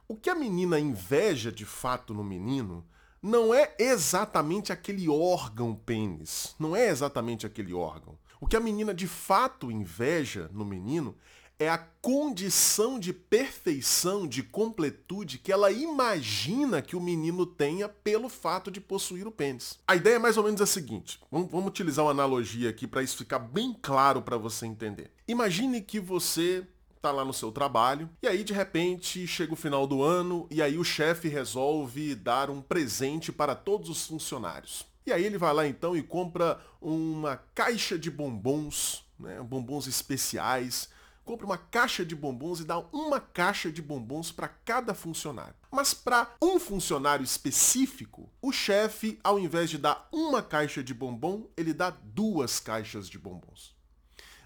O 0.06 0.14
que 0.14 0.30
a 0.30 0.35
menina 0.37 0.78
inveja 0.78 1.50
de 1.50 1.64
fato 1.64 2.14
no 2.14 2.23
menino 2.23 2.87
não 3.21 3.52
é 3.52 3.75
exatamente 3.76 4.73
aquele 4.73 5.09
órgão 5.09 5.75
pênis. 5.75 6.54
Não 6.61 6.76
é 6.76 6.88
exatamente 6.88 7.44
aquele 7.44 7.75
órgão. 7.75 8.16
O 8.40 8.47
que 8.47 8.56
a 8.56 8.61
menina 8.61 8.94
de 8.94 9.09
fato 9.09 9.68
inveja 9.68 10.49
no 10.52 10.64
menino 10.64 11.16
é 11.58 11.68
a 11.68 11.78
condição 11.78 12.99
de 12.99 13.12
perfeição, 13.12 14.26
de 14.26 14.42
completude 14.42 15.38
que 15.38 15.52
ela 15.52 15.70
imagina 15.70 16.82
que 16.82 16.96
o 16.96 17.00
menino 17.00 17.46
tenha 17.46 17.88
pelo 17.88 18.28
fato 18.28 18.70
de 18.70 18.80
possuir 18.80 19.26
o 19.26 19.32
pênis. 19.32 19.78
A 19.87 19.96
ideia 19.96 20.16
é 20.16 20.18
mais 20.18 20.37
ou 20.37 20.44
menos 20.44 20.61
a 20.61 20.66
seguinte. 20.66 21.20
Vamos, 21.30 21.50
vamos 21.50 21.68
utilizar 21.68 22.04
uma 22.04 22.11
analogia 22.11 22.70
aqui 22.70 22.87
para 22.87 23.02
isso 23.02 23.16
ficar 23.16 23.38
bem 23.38 23.76
claro 23.80 24.23
para 24.23 24.37
você 24.37 24.66
entender. 24.66 25.11
Imagine 25.28 25.80
que 25.80 26.00
você 26.00 26.66
tá 27.00 27.12
lá 27.12 27.25
no 27.25 27.34
seu 27.34 27.52
trabalho, 27.52 28.08
e 28.23 28.26
aí 28.26 28.42
de 28.42 28.54
repente 28.54 29.26
chega 29.26 29.52
o 29.52 29.56
final 29.56 29.87
do 29.87 30.02
ano 30.02 30.49
e 30.50 30.62
aí 30.62 30.78
o 30.78 30.84
chefe 30.84 31.28
resolve 31.28 32.14
dar 32.14 32.49
um 32.49 32.62
presente 32.62 33.30
para 33.30 33.54
todos 33.54 33.90
os 33.90 34.06
funcionários. 34.06 34.87
E 35.06 35.12
aí 35.12 35.23
ele 35.23 35.37
vai 35.37 35.52
lá 35.52 35.66
então 35.66 35.94
e 35.94 36.02
compra 36.02 36.58
uma 36.80 37.37
caixa 37.54 37.99
de 37.99 38.11
bombons 38.11 39.04
né, 39.18 39.40
bombons 39.42 39.87
especiais, 39.87 40.88
compre 41.25 41.47
uma 41.47 41.59
caixa 41.59 42.04
de 42.04 42.14
bombons 42.14 42.61
e 42.61 42.64
dá 42.64 42.78
uma 42.93 43.19
caixa 43.21 43.73
de 43.73 43.81
bombons 43.81 44.31
para 44.31 44.49
cada 44.49 44.95
funcionário. 44.95 45.54
Mas 45.71 45.95
para 45.95 46.35
um 46.40 46.61
funcionário 46.61 47.25
específico, 47.25 48.31
o 48.40 48.52
chefe, 48.52 49.19
ao 49.25 49.38
invés 49.38 49.71
de 49.71 49.78
dar 49.78 50.09
uma 50.12 50.43
caixa 50.43 50.83
de 50.83 50.93
bombom, 50.93 51.49
ele 51.57 51.73
dá 51.73 51.90
duas 51.90 52.61
caixas 52.61 53.09
de 53.09 53.19
bombons. 53.19 53.75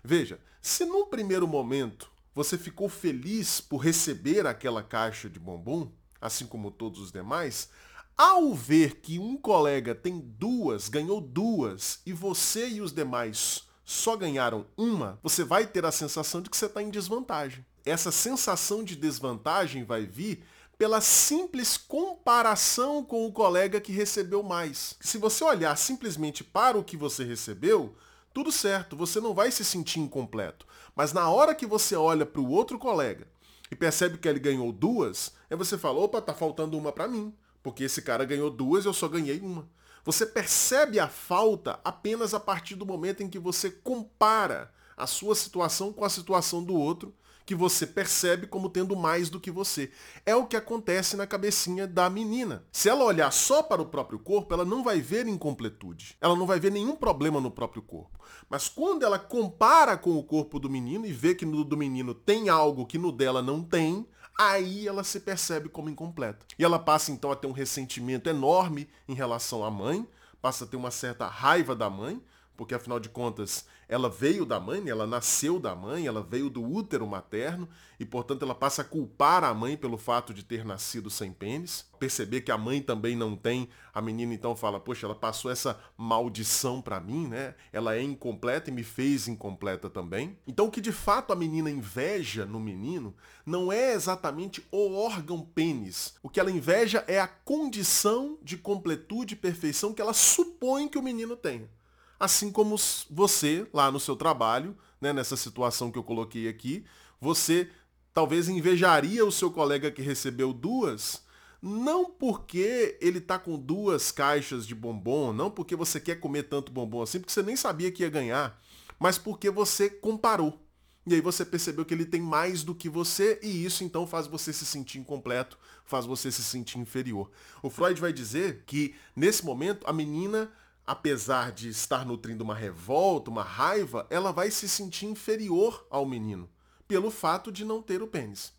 Veja, 0.05 0.41
se 0.63 0.85
no 0.85 1.07
primeiro 1.07 1.47
momento 1.47 2.11
você 2.35 2.57
ficou 2.57 2.89
feliz 2.89 3.61
por 3.61 3.79
receber 3.79 4.47
aquela 4.47 4.83
caixa 4.83 5.29
de 5.29 5.41
bombom, 5.41 5.93
assim 6.21 6.47
como 6.47 6.71
todos 6.71 7.01
os 7.01 7.11
demais, 7.11 7.69
ao 8.17 8.55
ver 8.55 8.97
que 9.01 9.19
um 9.19 9.37
colega 9.37 9.95
tem 9.95 10.19
duas, 10.19 10.89
ganhou 10.89 11.21
duas, 11.21 12.01
e 12.07 12.13
você 12.13 12.69
e 12.69 12.81
os 12.81 12.93
demais 12.93 13.68
só 13.89 14.15
ganharam 14.19 14.67
uma, 14.77 15.19
você 15.23 15.43
vai 15.43 15.67
ter 15.67 15.83
a 15.87 15.91
sensação 15.91 16.43
de 16.43 16.51
que 16.51 16.57
você 16.59 16.67
está 16.67 16.83
em 16.83 16.91
desvantagem. 16.91 17.65
Essa 17.87 18.13
sensação 18.13 18.85
de 18.85 18.95
desvantagem 18.95 19.83
vai 19.83 20.05
vir 20.05 20.45
pela 20.77 21.01
simples 21.01 21.79
comparação 21.79 23.03
com 23.03 23.25
o 23.25 23.33
colega 23.33 23.81
que 23.81 23.91
recebeu 23.91 24.43
mais. 24.43 24.95
Se 25.01 25.17
você 25.17 25.43
olhar 25.43 25.75
simplesmente 25.79 26.45
para 26.45 26.77
o 26.77 26.85
que 26.85 26.99
você 26.99 27.25
recebeu, 27.25 27.97
tudo 28.35 28.53
certo, 28.53 28.95
você 28.95 29.23
não 29.23 29.33
vai 29.33 29.51
se 29.51 29.65
sentir 29.65 30.01
incompleto. 30.01 30.67
Mas 30.95 31.15
na 31.15 31.31
hora 31.31 31.55
que 31.55 31.65
você 31.65 31.97
olha 31.97 32.27
para 32.27 32.43
o 32.43 32.51
outro 32.51 32.79
colega 32.79 33.27
e 33.71 33.75
percebe 33.75 34.19
que 34.19 34.29
ele 34.29 34.39
ganhou 34.39 34.71
duas, 34.71 35.33
aí 35.51 35.57
você 35.57 35.79
fala, 35.79 35.99
opa, 35.99 36.21
tá 36.21 36.35
faltando 36.35 36.77
uma 36.77 36.93
para 36.93 37.09
mim, 37.09 37.35
porque 37.63 37.85
esse 37.85 38.03
cara 38.03 38.27
ganhou 38.27 38.51
duas 38.51 38.85
eu 38.85 38.93
só 38.93 39.09
ganhei 39.09 39.41
uma. 39.41 39.67
Você 40.09 40.25
percebe 40.25 40.99
a 40.99 41.07
falta 41.07 41.79
apenas 41.85 42.33
a 42.33 42.41
partir 42.41 42.75
do 42.75 42.87
momento 42.87 43.23
em 43.23 43.29
que 43.29 43.39
você 43.39 43.71
compara 43.71 44.73
a 44.97 45.07
sua 45.07 45.35
situação 45.35 45.93
com 45.93 46.03
a 46.03 46.09
situação 46.09 46.65
do 46.65 46.75
outro, 46.75 47.15
que 47.45 47.55
você 47.55 47.87
percebe 47.87 48.47
como 48.47 48.71
tendo 48.71 48.97
mais 48.97 49.29
do 49.29 49.39
que 49.39 49.51
você. 49.51 49.91
É 50.25 50.35
o 50.35 50.47
que 50.47 50.57
acontece 50.57 51.15
na 51.15 51.27
cabecinha 51.27 51.87
da 51.87 52.09
menina. 52.09 52.65
Se 52.73 52.89
ela 52.89 53.05
olhar 53.05 53.31
só 53.31 53.63
para 53.63 53.83
o 53.83 53.87
próprio 53.91 54.19
corpo, 54.19 54.55
ela 54.55 54.65
não 54.65 54.83
vai 54.83 54.99
ver 54.99 55.29
incompletude. 55.29 56.17
Ela 56.23 56.35
não 56.35 56.47
vai 56.47 56.59
ver 56.59 56.73
nenhum 56.73 56.97
problema 56.97 57.39
no 57.39 57.51
próprio 57.51 57.83
corpo. 57.83 58.19
Mas 58.49 58.67
quando 58.67 59.03
ela 59.03 59.19
compara 59.19 59.95
com 59.99 60.17
o 60.17 60.25
corpo 60.25 60.59
do 60.59 60.71
menino 60.71 61.05
e 61.05 61.13
vê 61.13 61.35
que 61.35 61.45
no 61.45 61.63
do 61.63 61.77
menino 61.77 62.15
tem 62.15 62.49
algo 62.49 62.87
que 62.87 62.97
no 62.97 63.13
dela 63.13 63.43
não 63.43 63.63
tem, 63.63 64.07
aí 64.39 64.87
ela 64.87 65.03
se 65.03 65.19
percebe 65.19 65.69
como 65.69 65.91
incompleta. 65.91 66.47
E 66.57 66.65
ela 66.65 66.79
passa 66.79 67.11
então 67.11 67.33
a 67.33 67.37
ter 67.37 67.49
um 67.49 67.53
ressentimento 67.53 68.31
enorme 68.31 68.89
em 69.09 69.15
relação 69.15 69.65
à 69.65 69.71
mãe, 69.71 70.09
passa 70.41 70.65
a 70.65 70.67
ter 70.69 70.77
uma 70.77 70.93
certa 70.93 71.27
raiva 71.27 71.75
da 71.75 71.91
mãe, 71.91 72.23
porque 72.57 72.75
afinal 72.75 73.01
de 73.01 73.09
contas 73.09 73.67
ela 73.89 74.11
veio 74.11 74.45
da 74.45 74.61
mãe, 74.61 74.83
né? 74.83 74.91
ela 74.91 75.07
nasceu 75.07 75.59
da 75.59 75.75
mãe, 75.75 76.07
ela 76.07 76.23
veio 76.23 76.51
do 76.51 76.63
útero 76.63 77.07
materno 77.07 77.67
e 77.99 78.05
portanto 78.05 78.43
ela 78.43 78.55
passa 78.55 78.83
a 78.83 78.85
culpar 78.85 79.43
a 79.43 79.55
mãe 79.55 79.77
pelo 79.77 79.97
fato 79.97 80.35
de 80.35 80.45
ter 80.45 80.65
nascido 80.65 81.09
sem 81.09 81.33
pênis. 81.33 81.89
Perceber 81.99 82.43
que 82.43 82.53
a 82.53 82.59
mãe 82.59 82.83
também 82.83 83.17
não 83.17 83.35
tem, 83.35 83.69
a 83.93 84.03
menina 84.03 84.35
então 84.35 84.55
fala: 84.55 84.79
"Poxa, 84.79 85.07
ela 85.07 85.15
passou 85.15 85.51
essa 85.51 85.81
maldição 85.97 86.83
para 86.83 87.01
mim, 87.01 87.27
né? 87.27 87.55
Ela 87.73 87.97
é 87.97 88.03
incompleta 88.03 88.71
e 88.71 88.73
me 88.73 88.85
fez 88.85 89.27
incompleta 89.27 89.89
também". 89.89 90.39
Então 90.47 90.67
o 90.67 90.71
que 90.71 90.81
de 90.81 90.93
fato 90.93 91.33
a 91.33 91.37
menina 91.37 91.71
inveja 91.71 92.45
no 92.45 92.61
menino 92.61 93.17
não 93.45 93.73
é 93.73 93.95
exatamente 93.95 94.65
o 94.71 94.95
órgão 94.95 95.41
pênis. 95.41 96.15
O 96.23 96.29
que 96.29 96.39
ela 96.39 96.51
inveja 96.51 97.03
é 97.09 97.19
a 97.19 97.27
condição 97.27 98.39
de 98.43 98.59
completude 98.59 99.35
e 99.35 99.39
perfeição 99.39 99.95
que 99.95 100.03
ela 100.03 100.13
supõe 100.13 100.89
que 100.89 100.99
o 100.99 101.03
menino 101.03 101.35
tenha 101.35 101.78
assim 102.19 102.51
como 102.51 102.77
você 103.11 103.67
lá 103.73 103.91
no 103.91 104.01
seu 104.01 104.17
trabalho, 104.17 104.77
né, 105.01 105.13
nessa 105.13 105.37
situação 105.37 105.91
que 105.91 105.99
eu 105.99 106.05
coloquei 106.05 106.49
aqui, 106.49 106.85
você 107.21 107.71
talvez 108.13 108.49
invejaria 108.49 109.25
o 109.25 109.33
seu 109.33 109.51
colega 109.51 109.91
que 109.91 110.03
recebeu 110.03 110.53
duas, 110.53 111.23
não 111.63 112.11
porque 112.11 112.99
ele 113.01 113.21
tá 113.21 113.39
com 113.39 113.59
duas 113.59 114.11
caixas 114.11 114.67
de 114.67 114.75
bombom, 114.75 115.33
não 115.33 115.51
porque 115.51 115.77
você 115.77 116.01
quer 116.01 116.17
comer 116.17 116.45
tanto 116.45 116.73
bombom 116.73 117.03
assim, 117.03 117.21
porque 117.21 117.33
você 117.33 117.43
nem 117.43 117.57
sabia 117.57 117.91
que 117.91 118.03
ia 118.03 118.11
ganhar, 118.11 118.61
mas 118.99 119.19
porque 119.19 119.51
você 119.51 119.89
comparou. 119.89 120.65
E 121.07 121.15
aí 121.15 121.21
você 121.23 121.43
percebeu 121.43 121.87
que 121.87 121.95
ele 121.95 122.05
tem 122.05 122.21
mais 122.21 122.63
do 122.63 122.75
que 122.75 122.89
você 122.89 123.41
e 123.43 123.65
isso 123.65 123.83
então 123.83 124.07
faz 124.07 124.27
você 124.27 124.53
se 124.53 124.67
sentir 124.67 124.99
incompleto, 124.99 125.59
faz 125.85 126.05
você 126.05 126.31
se 126.31 126.45
sentir 126.45 126.79
inferior. 126.79 127.31
O 127.63 127.71
Freud 127.71 127.99
vai 127.99 128.13
dizer 128.13 128.63
que 128.67 128.95
nesse 129.17 129.43
momento 129.43 129.87
a 129.87 129.93
menina 129.93 130.53
apesar 130.89 131.53
de 131.53 131.69
estar 131.69 132.07
nutrindo 132.07 132.43
uma 132.43 132.55
revolta, 132.55 133.31
uma 133.31 133.43
raiva, 133.43 134.07
ela 134.09 134.33
vai 134.33 134.51
se 134.51 134.67
sentir 134.67 135.05
inferior 135.05 135.87
ao 135.91 136.07
menino, 136.07 136.49
pelo 136.89 137.11
fato 137.11 137.53
de 137.53 137.63
não 137.63 137.83
ter 137.83 138.01
o 138.01 138.07
pênis. 138.07 138.55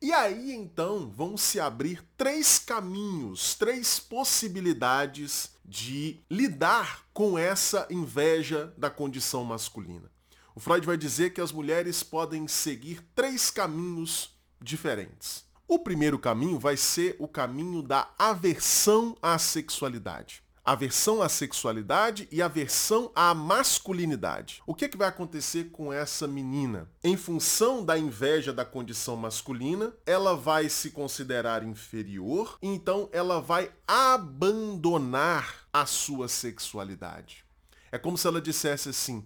E 0.00 0.10
aí 0.10 0.52
então 0.52 1.10
vão 1.10 1.36
se 1.36 1.60
abrir 1.60 2.02
três 2.16 2.58
caminhos, 2.58 3.54
três 3.54 4.00
possibilidades 4.00 5.50
de 5.62 6.18
lidar 6.30 7.04
com 7.12 7.38
essa 7.38 7.86
inveja 7.90 8.72
da 8.78 8.88
condição 8.88 9.44
masculina. 9.44 10.10
O 10.54 10.60
Freud 10.60 10.86
vai 10.86 10.96
dizer 10.96 11.34
que 11.34 11.42
as 11.42 11.52
mulheres 11.52 12.02
podem 12.02 12.48
seguir 12.48 13.06
três 13.14 13.50
caminhos 13.50 14.34
diferentes. 14.62 15.44
O 15.68 15.78
primeiro 15.78 16.18
caminho 16.18 16.58
vai 16.58 16.78
ser 16.78 17.16
o 17.18 17.28
caminho 17.28 17.82
da 17.82 18.08
aversão 18.18 19.14
à 19.20 19.38
sexualidade 19.38 20.45
aversão 20.66 21.22
à 21.22 21.28
sexualidade 21.28 22.26
e 22.32 22.42
aversão 22.42 23.12
à 23.14 23.32
masculinidade. 23.32 24.60
O 24.66 24.74
que, 24.74 24.86
é 24.86 24.88
que 24.88 24.96
vai 24.96 25.06
acontecer 25.06 25.70
com 25.70 25.92
essa 25.92 26.26
menina? 26.26 26.90
Em 27.04 27.16
função 27.16 27.84
da 27.84 27.96
inveja 27.96 28.52
da 28.52 28.64
condição 28.64 29.16
masculina, 29.16 29.94
ela 30.04 30.34
vai 30.34 30.68
se 30.68 30.90
considerar 30.90 31.62
inferior, 31.62 32.58
então 32.60 33.08
ela 33.12 33.40
vai 33.40 33.70
abandonar 33.86 35.68
a 35.72 35.86
sua 35.86 36.26
sexualidade. 36.26 37.44
É 37.92 37.96
como 37.96 38.18
se 38.18 38.26
ela 38.26 38.40
dissesse 38.40 38.88
assim: 38.88 39.24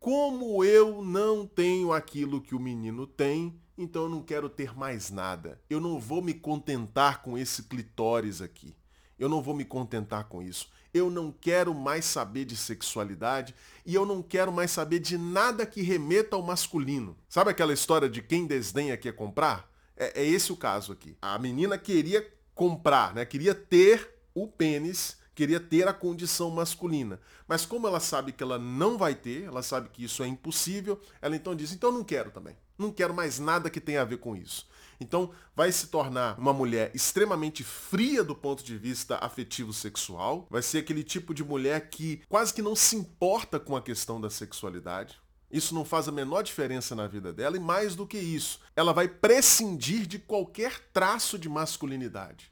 como 0.00 0.64
eu 0.64 1.00
não 1.04 1.46
tenho 1.46 1.92
aquilo 1.92 2.40
que 2.40 2.56
o 2.56 2.60
menino 2.60 3.06
tem, 3.06 3.56
então 3.78 4.02
eu 4.02 4.08
não 4.08 4.20
quero 4.20 4.48
ter 4.48 4.76
mais 4.76 5.10
nada. 5.10 5.60
Eu 5.70 5.80
não 5.80 6.00
vou 6.00 6.20
me 6.20 6.34
contentar 6.34 7.22
com 7.22 7.38
esse 7.38 7.62
clitóris 7.62 8.42
aqui. 8.42 8.74
Eu 9.22 9.28
não 9.28 9.40
vou 9.40 9.54
me 9.54 9.64
contentar 9.64 10.24
com 10.24 10.42
isso. 10.42 10.68
Eu 10.92 11.08
não 11.08 11.30
quero 11.30 11.72
mais 11.72 12.04
saber 12.04 12.44
de 12.44 12.56
sexualidade 12.56 13.54
e 13.86 13.94
eu 13.94 14.04
não 14.04 14.20
quero 14.20 14.50
mais 14.50 14.72
saber 14.72 14.98
de 14.98 15.16
nada 15.16 15.64
que 15.64 15.80
remeta 15.80 16.34
ao 16.34 16.42
masculino. 16.42 17.16
Sabe 17.28 17.52
aquela 17.52 17.72
história 17.72 18.08
de 18.08 18.20
quem 18.20 18.48
desdenha 18.48 18.96
quer 18.96 19.12
comprar? 19.12 19.70
É, 19.96 20.22
é 20.22 20.26
esse 20.26 20.50
o 20.50 20.56
caso 20.56 20.90
aqui. 20.90 21.16
A 21.22 21.38
menina 21.38 21.78
queria 21.78 22.28
comprar, 22.52 23.14
né? 23.14 23.24
Queria 23.24 23.54
ter 23.54 24.12
o 24.34 24.48
pênis 24.48 25.16
queria 25.34 25.58
ter 25.58 25.88
a 25.88 25.94
condição 25.94 26.50
masculina. 26.50 27.18
Mas 27.48 27.64
como 27.64 27.86
ela 27.86 28.00
sabe 28.00 28.32
que 28.32 28.42
ela 28.42 28.58
não 28.58 28.98
vai 28.98 29.14
ter, 29.14 29.44
ela 29.44 29.62
sabe 29.62 29.88
que 29.88 30.04
isso 30.04 30.22
é 30.22 30.26
impossível, 30.26 31.00
ela 31.20 31.34
então 31.34 31.54
diz, 31.54 31.72
então 31.72 31.90
não 31.90 32.04
quero 32.04 32.30
também. 32.30 32.56
Não 32.76 32.92
quero 32.92 33.14
mais 33.14 33.38
nada 33.38 33.70
que 33.70 33.80
tenha 33.80 34.02
a 34.02 34.04
ver 34.04 34.18
com 34.18 34.36
isso. 34.36 34.68
Então 35.02 35.30
vai 35.54 35.70
se 35.72 35.88
tornar 35.88 36.38
uma 36.38 36.52
mulher 36.52 36.90
extremamente 36.94 37.62
fria 37.64 38.22
do 38.22 38.34
ponto 38.34 38.62
de 38.62 38.78
vista 38.78 39.16
afetivo 39.16 39.72
sexual, 39.72 40.46
vai 40.48 40.62
ser 40.62 40.78
aquele 40.78 41.02
tipo 41.02 41.34
de 41.34 41.44
mulher 41.44 41.90
que 41.90 42.22
quase 42.28 42.54
que 42.54 42.62
não 42.62 42.76
se 42.76 42.96
importa 42.96 43.58
com 43.58 43.76
a 43.76 43.82
questão 43.82 44.20
da 44.20 44.30
sexualidade. 44.30 45.20
Isso 45.50 45.74
não 45.74 45.84
faz 45.84 46.08
a 46.08 46.12
menor 46.12 46.42
diferença 46.42 46.94
na 46.94 47.06
vida 47.06 47.32
dela 47.32 47.56
e 47.56 47.60
mais 47.60 47.94
do 47.94 48.06
que 48.06 48.16
isso, 48.16 48.60
ela 48.74 48.94
vai 48.94 49.06
prescindir 49.06 50.06
de 50.06 50.18
qualquer 50.18 50.80
traço 50.92 51.38
de 51.38 51.48
masculinidade. 51.48 52.50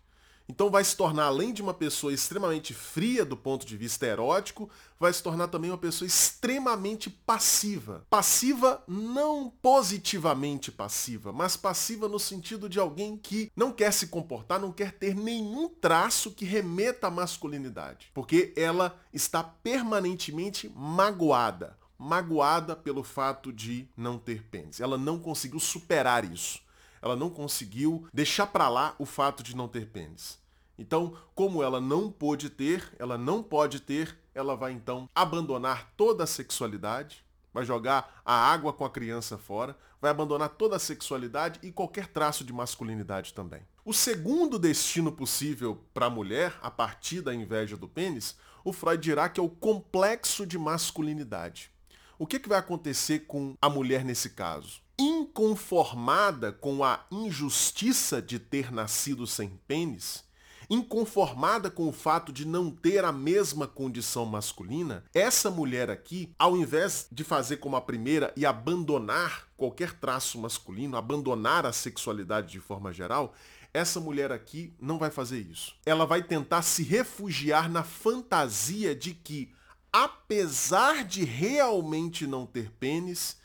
Então 0.51 0.69
vai 0.69 0.83
se 0.83 0.97
tornar, 0.97 1.27
além 1.27 1.53
de 1.53 1.63
uma 1.63 1.73
pessoa 1.73 2.13
extremamente 2.13 2.75
fria 2.75 3.25
do 3.25 3.37
ponto 3.37 3.65
de 3.65 3.77
vista 3.77 4.05
erótico, 4.05 4.69
vai 4.99 5.13
se 5.13 5.23
tornar 5.23 5.47
também 5.47 5.71
uma 5.71 5.79
pessoa 5.79 6.09
extremamente 6.09 7.09
passiva. 7.09 8.05
Passiva 8.11 8.83
não 8.89 9.49
positivamente 9.63 10.73
passiva, 10.73 11.33
mas 11.33 11.57
passiva 11.57 12.09
no 12.09 12.19
sentido 12.19 12.69
de 12.69 12.81
alguém 12.81 13.17
que 13.17 13.49
não 13.55 13.71
quer 13.71 13.93
se 13.93 14.09
comportar, 14.09 14.59
não 14.59 14.73
quer 14.73 14.91
ter 14.91 15.15
nenhum 15.15 15.69
traço 15.69 16.33
que 16.33 16.45
remeta 16.45 17.07
à 17.07 17.11
masculinidade. 17.13 18.11
Porque 18.13 18.53
ela 18.57 18.99
está 19.13 19.45
permanentemente 19.45 20.69
magoada. 20.75 21.79
Magoada 21.97 22.75
pelo 22.75 23.05
fato 23.05 23.53
de 23.53 23.89
não 23.97 24.19
ter 24.19 24.43
pênis. 24.43 24.81
Ela 24.81 24.99
não 24.99 25.17
conseguiu 25.17 25.61
superar 25.61 26.25
isso 26.25 26.59
ela 27.03 27.17
não 27.17 27.31
conseguiu 27.31 28.07
deixar 28.13 28.47
para 28.47 28.69
lá 28.69 28.95
o 28.99 29.07
fato 29.07 29.43
de 29.43 29.57
não 29.57 29.69
ter 29.69 29.87
pênis. 29.87 30.39
Então, 30.79 31.15
como 31.35 31.63
ela 31.63 31.81
não 31.81 32.11
pôde 32.11 32.49
ter, 32.49 32.91
ela 32.99 33.19
não 33.19 33.43
pode 33.43 33.81
ter, 33.81 34.17
ela 34.35 34.57
vai 34.57 34.73
então 34.73 35.09
abandonar 35.15 35.93
toda 35.97 36.25
a 36.25 36.27
sexualidade, 36.27 37.23
vai 37.53 37.65
jogar 37.65 38.23
a 38.25 38.33
água 38.33 38.73
com 38.73 38.85
a 38.85 38.91
criança 38.91 39.37
fora, 39.37 39.77
vai 40.01 40.11
abandonar 40.11 40.49
toda 40.51 40.77
a 40.77 40.79
sexualidade 40.79 41.61
e 41.63 41.71
qualquer 41.71 42.07
traço 42.07 42.45
de 42.45 42.53
masculinidade 42.53 43.35
também. 43.35 43.61
O 43.85 43.93
segundo 43.93 44.59
destino 44.59 45.13
possível 45.13 45.85
para 45.93 46.07
a 46.07 46.11
mulher, 46.11 46.59
a 46.63 46.71
partir 46.71 47.21
da 47.21 47.35
inveja 47.35 47.77
do 47.77 47.89
pênis, 47.89 48.37
o 48.65 48.73
Freud 48.73 49.03
dirá 49.03 49.29
que 49.29 49.41
é 49.41 49.43
o 49.43 49.49
complexo 49.49 50.47
de 50.47 50.59
masculinidade. 50.59 51.71
o 52.19 52.27
que, 52.27 52.39
que 52.39 52.49
vai 52.49 52.59
acontecer 52.59 53.21
com 53.21 53.55
a 53.61 53.69
mulher 53.71 54.05
nesse 54.05 54.31
caso? 54.31 54.83
Inconformada 55.03 56.53
com 56.53 56.85
a 56.85 57.07
injustiça 57.11 58.21
de 58.21 58.39
ter 58.39 58.71
nascido 58.71 59.27
sem 59.27 59.49
pênis, 59.67 60.23
inconformada 60.69 61.71
com 61.71 61.89
o 61.89 61.93
fato 61.93 62.31
de 62.31 62.47
não 62.47 62.71
ter 62.71 63.03
a 63.03 63.11
mesma 63.11 63.67
condição 63.67 64.27
masculina, 64.27 65.03
essa 65.15 65.51
mulher 65.51 65.89
aqui, 65.89 66.35
ao 66.39 66.55
invés 66.55 67.09
de 67.11 67.25
fazer 67.25 67.57
como 67.57 67.77
a 67.77 67.81
primeira 67.81 68.31
e 68.37 68.45
abandonar 68.45 69.49
qualquer 69.57 69.95
traço 69.95 70.39
masculino, 70.39 70.99
abandonar 70.99 71.65
a 71.65 71.73
sexualidade 71.73 72.53
de 72.53 72.61
forma 72.61 72.93
geral, 72.93 73.35
essa 73.73 74.01
mulher 74.01 74.31
aqui 74.31 74.75
não 74.79 74.99
vai 74.99 75.11
fazer 75.11 75.41
isso. 75.41 75.75
Ela 75.87 76.05
vai 76.05 76.23
tentar 76.23 76.61
se 76.61 76.83
refugiar 76.83 77.71
na 77.71 77.83
fantasia 77.83 78.95
de 78.95 79.15
que, 79.15 79.51
apesar 79.91 81.05
de 81.05 81.25
realmente 81.25 82.27
não 82.27 82.45
ter 82.45 82.71
pênis, 82.73 83.40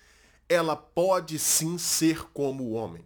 ela 0.48 0.76
pode 0.76 1.40
sim 1.40 1.78
ser 1.78 2.28
como 2.32 2.64
o 2.64 2.72
homem. 2.74 3.04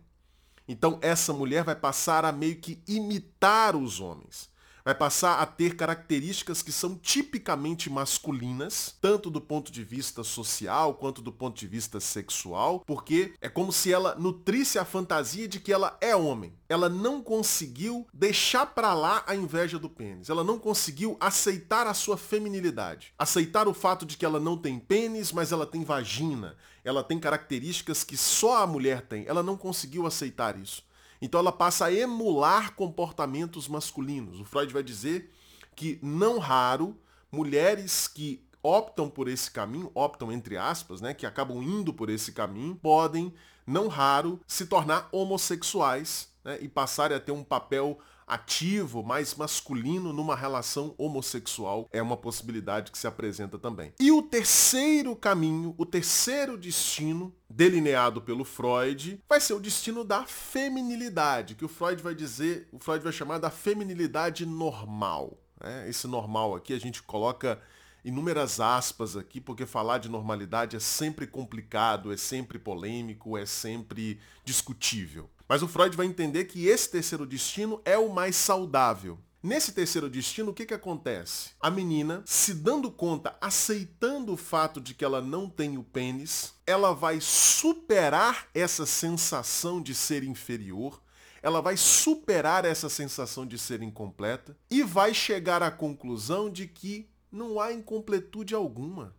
Então 0.67 0.99
essa 1.01 1.33
mulher 1.33 1.63
vai 1.63 1.75
passar 1.75 2.25
a 2.25 2.31
meio 2.31 2.57
que 2.57 2.81
imitar 2.87 3.75
os 3.75 3.99
homens 3.99 4.49
vai 4.89 4.95
passar 4.95 5.39
a 5.39 5.45
ter 5.45 5.75
características 5.75 6.63
que 6.63 6.71
são 6.71 6.95
tipicamente 6.95 7.91
masculinas, 7.91 8.95
tanto 8.99 9.29
do 9.29 9.39
ponto 9.39 9.71
de 9.71 9.83
vista 9.83 10.23
social 10.23 10.95
quanto 10.95 11.21
do 11.21 11.31
ponto 11.31 11.59
de 11.59 11.67
vista 11.67 11.99
sexual, 11.99 12.79
porque 12.87 13.35
é 13.39 13.47
como 13.47 13.71
se 13.71 13.93
ela 13.93 14.15
nutrisse 14.15 14.79
a 14.79 14.85
fantasia 14.85 15.47
de 15.47 15.59
que 15.59 15.71
ela 15.71 15.95
é 16.01 16.15
homem. 16.15 16.55
Ela 16.67 16.89
não 16.89 17.21
conseguiu 17.21 18.07
deixar 18.11 18.65
para 18.65 18.95
lá 18.95 19.23
a 19.27 19.35
inveja 19.35 19.77
do 19.77 19.91
pênis. 19.91 20.27
Ela 20.27 20.43
não 20.43 20.57
conseguiu 20.57 21.15
aceitar 21.19 21.85
a 21.85 21.93
sua 21.93 22.17
feminilidade. 22.17 23.13
Aceitar 23.17 23.67
o 23.67 23.75
fato 23.75 24.07
de 24.07 24.17
que 24.17 24.25
ela 24.25 24.39
não 24.39 24.57
tem 24.57 24.79
pênis, 24.79 25.31
mas 25.31 25.51
ela 25.51 25.67
tem 25.67 25.83
vagina. 25.83 26.55
Ela 26.83 27.03
tem 27.03 27.19
características 27.19 28.03
que 28.03 28.17
só 28.17 28.63
a 28.63 28.67
mulher 28.67 29.03
tem. 29.03 29.27
Ela 29.27 29.43
não 29.43 29.55
conseguiu 29.55 30.07
aceitar 30.07 30.57
isso. 30.57 30.88
Então 31.21 31.39
ela 31.39 31.51
passa 31.51 31.85
a 31.85 31.93
emular 31.93 32.73
comportamentos 32.73 33.67
masculinos. 33.67 34.39
O 34.39 34.45
Freud 34.45 34.71
vai 34.73 34.83
dizer 34.83 35.31
que 35.75 35.99
não 36.01 36.39
raro 36.39 36.97
mulheres 37.31 38.07
que 38.07 38.43
optam 38.61 39.09
por 39.09 39.27
esse 39.27 39.49
caminho, 39.49 39.91
optam 39.93 40.31
entre 40.31 40.57
aspas, 40.57 41.01
né, 41.01 41.13
que 41.13 41.25
acabam 41.25 41.61
indo 41.63 41.93
por 41.93 42.09
esse 42.09 42.31
caminho, 42.31 42.75
podem 42.75 43.33
não 43.65 43.87
raro 43.87 44.39
se 44.47 44.65
tornar 44.65 45.07
homossexuais 45.11 46.29
né, 46.43 46.57
e 46.61 46.67
passarem 46.67 47.15
a 47.15 47.19
ter 47.19 47.31
um 47.31 47.43
papel 47.43 47.99
ativo, 48.29 49.03
mais 49.03 49.33
masculino 49.33 50.13
numa 50.13 50.35
relação 50.35 50.93
homossexual 50.97 51.89
é 51.91 52.01
uma 52.01 52.15
possibilidade 52.15 52.91
que 52.91 52.97
se 52.97 53.07
apresenta 53.07 53.57
também. 53.57 53.91
E 53.99 54.11
o 54.11 54.21
terceiro 54.21 55.15
caminho, 55.15 55.73
o 55.77 55.85
terceiro 55.85 56.55
destino 56.55 57.33
delineado 57.49 58.21
pelo 58.21 58.45
Freud, 58.45 59.19
vai 59.27 59.41
ser 59.41 59.53
o 59.53 59.59
destino 59.59 60.03
da 60.03 60.25
feminilidade, 60.25 61.55
que 61.55 61.65
o 61.65 61.69
Freud 61.69 62.01
vai 62.03 62.13
dizer, 62.13 62.69
o 62.71 62.77
Freud 62.77 63.03
vai 63.03 63.11
chamar 63.11 63.39
da 63.39 63.49
feminilidade 63.49 64.45
normal. 64.45 65.37
Né? 65.59 65.89
Esse 65.89 66.07
normal 66.07 66.55
aqui 66.55 66.73
a 66.73 66.79
gente 66.79 67.01
coloca 67.01 67.59
inúmeras 68.05 68.59
aspas 68.59 69.17
aqui, 69.17 69.41
porque 69.41 69.65
falar 69.65 69.97
de 69.97 70.07
normalidade 70.07 70.75
é 70.75 70.79
sempre 70.79 71.27
complicado, 71.27 72.13
é 72.13 72.17
sempre 72.17 72.59
polêmico, 72.59 73.37
é 73.37 73.45
sempre 73.45 74.19
discutível. 74.45 75.29
Mas 75.49 75.63
o 75.63 75.67
Freud 75.67 75.97
vai 75.97 76.05
entender 76.05 76.45
que 76.45 76.67
esse 76.67 76.87
terceiro 76.91 77.25
destino 77.25 77.81
é 77.83 77.97
o 77.97 78.13
mais 78.13 78.35
saudável. 78.35 79.17
Nesse 79.41 79.71
terceiro 79.71 80.07
destino, 80.07 80.51
o 80.51 80.53
que, 80.53 80.63
que 80.63 80.75
acontece? 80.75 81.51
A 81.59 81.71
menina, 81.71 82.21
se 82.23 82.53
dando 82.53 82.91
conta, 82.91 83.35
aceitando 83.41 84.33
o 84.33 84.37
fato 84.37 84.79
de 84.79 84.93
que 84.93 85.03
ela 85.03 85.21
não 85.21 85.49
tem 85.49 85.75
o 85.75 85.83
pênis, 85.83 86.53
ela 86.67 86.93
vai 86.93 87.19
superar 87.19 88.47
essa 88.53 88.85
sensação 88.85 89.81
de 89.81 89.95
ser 89.95 90.23
inferior, 90.23 91.01
ela 91.41 91.61
vai 91.61 91.77
superar 91.77 92.63
essa 92.63 92.89
sensação 92.89 93.43
de 93.43 93.57
ser 93.57 93.81
incompleta 93.81 94.55
e 94.69 94.83
vai 94.83 95.15
chegar 95.15 95.63
à 95.63 95.71
conclusão 95.71 96.47
de 96.47 96.67
que 96.67 97.09
não 97.31 97.59
há 97.59 97.73
incompletude 97.73 98.53
alguma. 98.53 99.15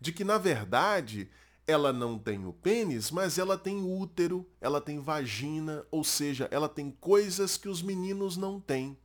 De 0.00 0.12
que, 0.12 0.22
na 0.22 0.38
verdade, 0.38 1.28
ela 1.68 1.92
não 1.92 2.18
tem 2.18 2.44
o 2.46 2.52
pênis, 2.52 3.10
mas 3.10 3.36
ela 3.36 3.58
tem 3.58 3.84
útero, 3.84 4.48
ela 4.58 4.80
tem 4.80 4.98
vagina, 4.98 5.84
ou 5.90 6.02
seja, 6.02 6.48
ela 6.50 6.66
tem 6.66 6.90
coisas 6.90 7.58
que 7.58 7.68
os 7.68 7.82
meninos 7.82 8.38
não 8.38 8.58
têm. 8.58 8.96